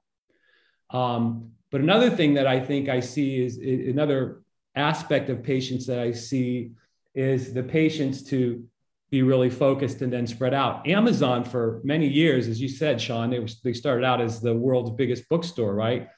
um, 0.93 1.53
but 1.71 1.81
another 1.81 2.11
thing 2.11 2.35
that 2.35 2.47
i 2.47 2.59
think 2.61 2.89
i 2.89 3.01
see 3.01 3.43
is, 3.43 3.59
another 3.59 4.43
aspect 4.75 5.29
of 5.31 5.43
patience 5.43 5.87
that 5.87 5.99
i 5.99 6.13
see 6.13 6.73
is 7.15 7.53
the 7.53 7.63
patience 7.63 8.23
to 8.23 8.65
be 9.11 9.23
really 9.23 9.51
focused 9.51 10.03
and 10.03 10.13
then 10.13 10.27
spread 10.27 10.55
out. 10.55 10.87
Amazon 10.87 11.43
for 11.45 11.81
many 11.83 12.07
years, 12.07 12.47
as 12.47 12.61
you 12.61 12.69
said, 12.69 13.01
Sean, 13.01 13.31
they, 13.31 13.45
they 13.65 13.73
started 13.73 14.05
out 14.05 14.21
as 14.21 14.41
the 14.41 14.55
world's 14.55 14.91
biggest 14.91 15.29
bookstore, 15.29 15.75
right? 15.75 16.09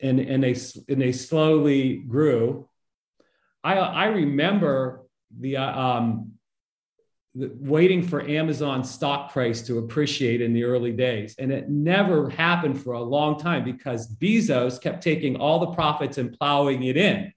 And, 0.00 0.20
and 0.20 0.42
they 0.42 0.54
and 0.88 1.02
they 1.02 1.10
slowly 1.10 1.96
grew. 1.96 2.68
I, 3.64 3.74
I 3.74 4.04
remember 4.06 5.02
the, 5.36 5.56
um, 5.56 6.33
waiting 7.34 8.02
for 8.02 8.22
Amazon 8.28 8.84
stock 8.84 9.32
price 9.32 9.62
to 9.62 9.78
appreciate 9.78 10.40
in 10.40 10.52
the 10.52 10.64
early 10.64 10.92
days, 10.92 11.34
and 11.38 11.50
it 11.50 11.68
never 11.68 12.30
happened 12.30 12.80
for 12.80 12.94
a 12.94 13.02
long 13.02 13.38
time 13.38 13.64
because 13.64 14.14
Bezos 14.16 14.80
kept 14.80 15.02
taking 15.02 15.36
all 15.36 15.58
the 15.58 15.72
profits 15.72 16.18
and 16.18 16.32
plowing 16.38 16.84
it 16.84 16.96
in 16.96 17.32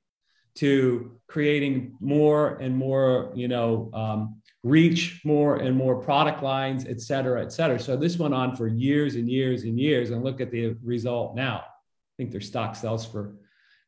to 0.56 1.20
creating 1.28 1.96
more 2.00 2.58
and 2.58 2.76
more, 2.76 3.32
you 3.36 3.48
know, 3.48 3.90
um, 3.94 4.42
reach 4.64 5.22
more 5.24 5.58
and 5.58 5.76
more 5.76 5.96
product 5.96 6.42
lines, 6.42 6.86
et 6.86 7.00
cetera, 7.00 7.42
et 7.42 7.52
cetera. 7.52 7.80
So 7.80 7.96
this 7.96 8.18
went 8.18 8.34
on 8.34 8.56
for 8.56 8.68
years 8.68 9.16
and 9.16 9.30
years 9.30 9.64
and 9.64 9.80
years. 9.80 10.10
And 10.10 10.24
look 10.24 10.42
at 10.42 10.52
the 10.52 10.76
result 10.84 11.36
now. 11.36 11.60
I 11.60 12.14
think 12.18 12.32
their 12.32 12.42
stock 12.42 12.76
sells 12.76 13.06
for 13.06 13.36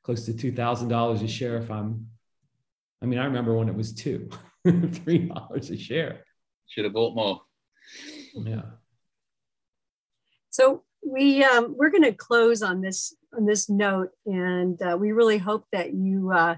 close 0.04 0.26
to 0.26 0.34
$2,000 0.34 1.24
a 1.24 1.28
share. 1.28 1.58
If 1.58 1.72
I'm, 1.72 2.08
I 3.02 3.06
mean, 3.06 3.19
I 3.19 3.26
remember 3.26 3.56
when 3.56 3.69
it 3.69 3.76
was 3.76 3.93
two, 3.93 4.30
$3 4.65 5.69
a 5.72 5.78
share. 5.78 6.26
Should 6.67 6.86
have 6.86 6.93
bought 6.93 7.15
more. 7.15 7.41
Yeah. 8.36 8.62
So 10.50 10.84
we 11.02 11.43
um, 11.43 11.76
we're 11.78 11.89
going 11.89 12.04
to 12.04 12.13
close 12.13 12.62
on 12.62 12.82
this 12.82 13.15
on 13.36 13.45
this 13.45 13.69
note, 13.69 14.10
and 14.26 14.80
uh, 14.82 14.98
we 15.00 15.12
really 15.12 15.38
hope 15.38 15.65
that 15.72 15.93
you 15.93 16.32
uh, 16.32 16.58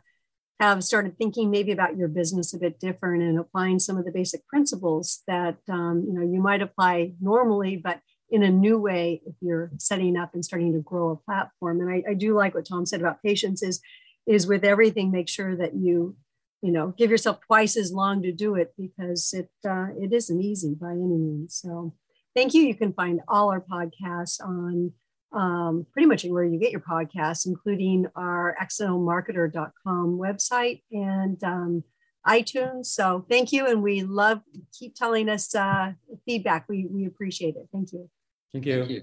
have 0.60 0.84
started 0.84 1.18
thinking 1.18 1.50
maybe 1.50 1.72
about 1.72 1.96
your 1.96 2.08
business 2.08 2.54
a 2.54 2.60
bit 2.60 2.80
different 2.80 3.24
and 3.24 3.40
applying 3.40 3.80
some 3.80 3.98
of 3.98 4.06
the 4.06 4.12
basic 4.12 4.46
principles 4.48 5.22
that 5.28 5.58
um, 5.70 6.04
you 6.06 6.14
know 6.14 6.22
you 6.22 6.42
might 6.42 6.62
apply 6.62 7.14
normally, 7.22 7.78
but 7.78 8.02
in 8.32 8.44
a 8.44 8.50
new 8.50 8.80
way 8.80 9.22
if 9.26 9.36
you're 9.42 9.72
setting 9.78 10.18
up 10.18 10.34
and 10.34 10.44
starting 10.44 10.72
to 10.74 10.80
grow 10.80 11.12
a 11.12 11.16
platform. 11.18 11.82
And 11.82 11.90
I, 11.90 12.12
I 12.12 12.14
do 12.14 12.34
like 12.34 12.56
what 12.56 12.66
Tom 12.66 12.86
said 12.86 13.02
about 13.02 13.22
patience 13.22 13.62
is, 13.62 13.82
is 14.26 14.48
with 14.48 14.64
everything, 14.64 15.12
make 15.12 15.28
sure 15.28 15.56
that 15.58 15.76
you, 15.76 16.16
you 16.62 16.72
know, 16.72 16.94
give 16.98 17.10
yourself 17.10 17.40
twice 17.42 17.76
as 17.76 17.92
long 17.92 18.22
to 18.22 18.32
do 18.32 18.56
it 18.56 18.74
because 18.78 19.34
it, 19.34 19.50
uh, 19.68 19.88
it 20.00 20.14
isn't 20.14 20.42
easy 20.42 20.76
by 20.80 20.92
any 20.92 21.18
means. 21.18 21.56
So 21.56 21.94
thank 22.36 22.54
you. 22.54 22.64
You 22.64 22.76
can 22.76 22.94
find 22.94 23.22
all 23.28 23.50
our 23.50 23.62
podcasts 23.62 24.40
on 24.40 24.94
um, 25.34 25.86
pretty 25.92 26.08
much 26.08 26.24
where 26.26 26.44
you 26.44 26.60
get 26.60 26.72
your 26.72 26.82
podcasts, 26.82 27.46
including 27.46 28.06
our 28.16 28.56
accidentalmarketer.com 28.62 30.18
website 30.18 30.84
and 30.92 31.44
um, 31.44 31.84
iTunes. 32.28 32.88
So 32.88 33.26
thank 33.30 33.52
you. 33.52 33.66
And 33.68 33.82
we 33.82 34.04
love, 34.04 34.42
keep 34.78 34.96
telling 34.96 35.30
us 35.30 35.56
uh, 35.56 35.94
feedback. 36.26 36.68
We, 36.70 36.86
we 36.86 37.06
appreciate 37.06 37.56
it. 37.56 37.68
Thank 37.72 37.94
you. 37.94 38.10
Thank 38.52 38.66
you. 38.66 38.80
Thank 38.80 38.92
you. 38.92 39.02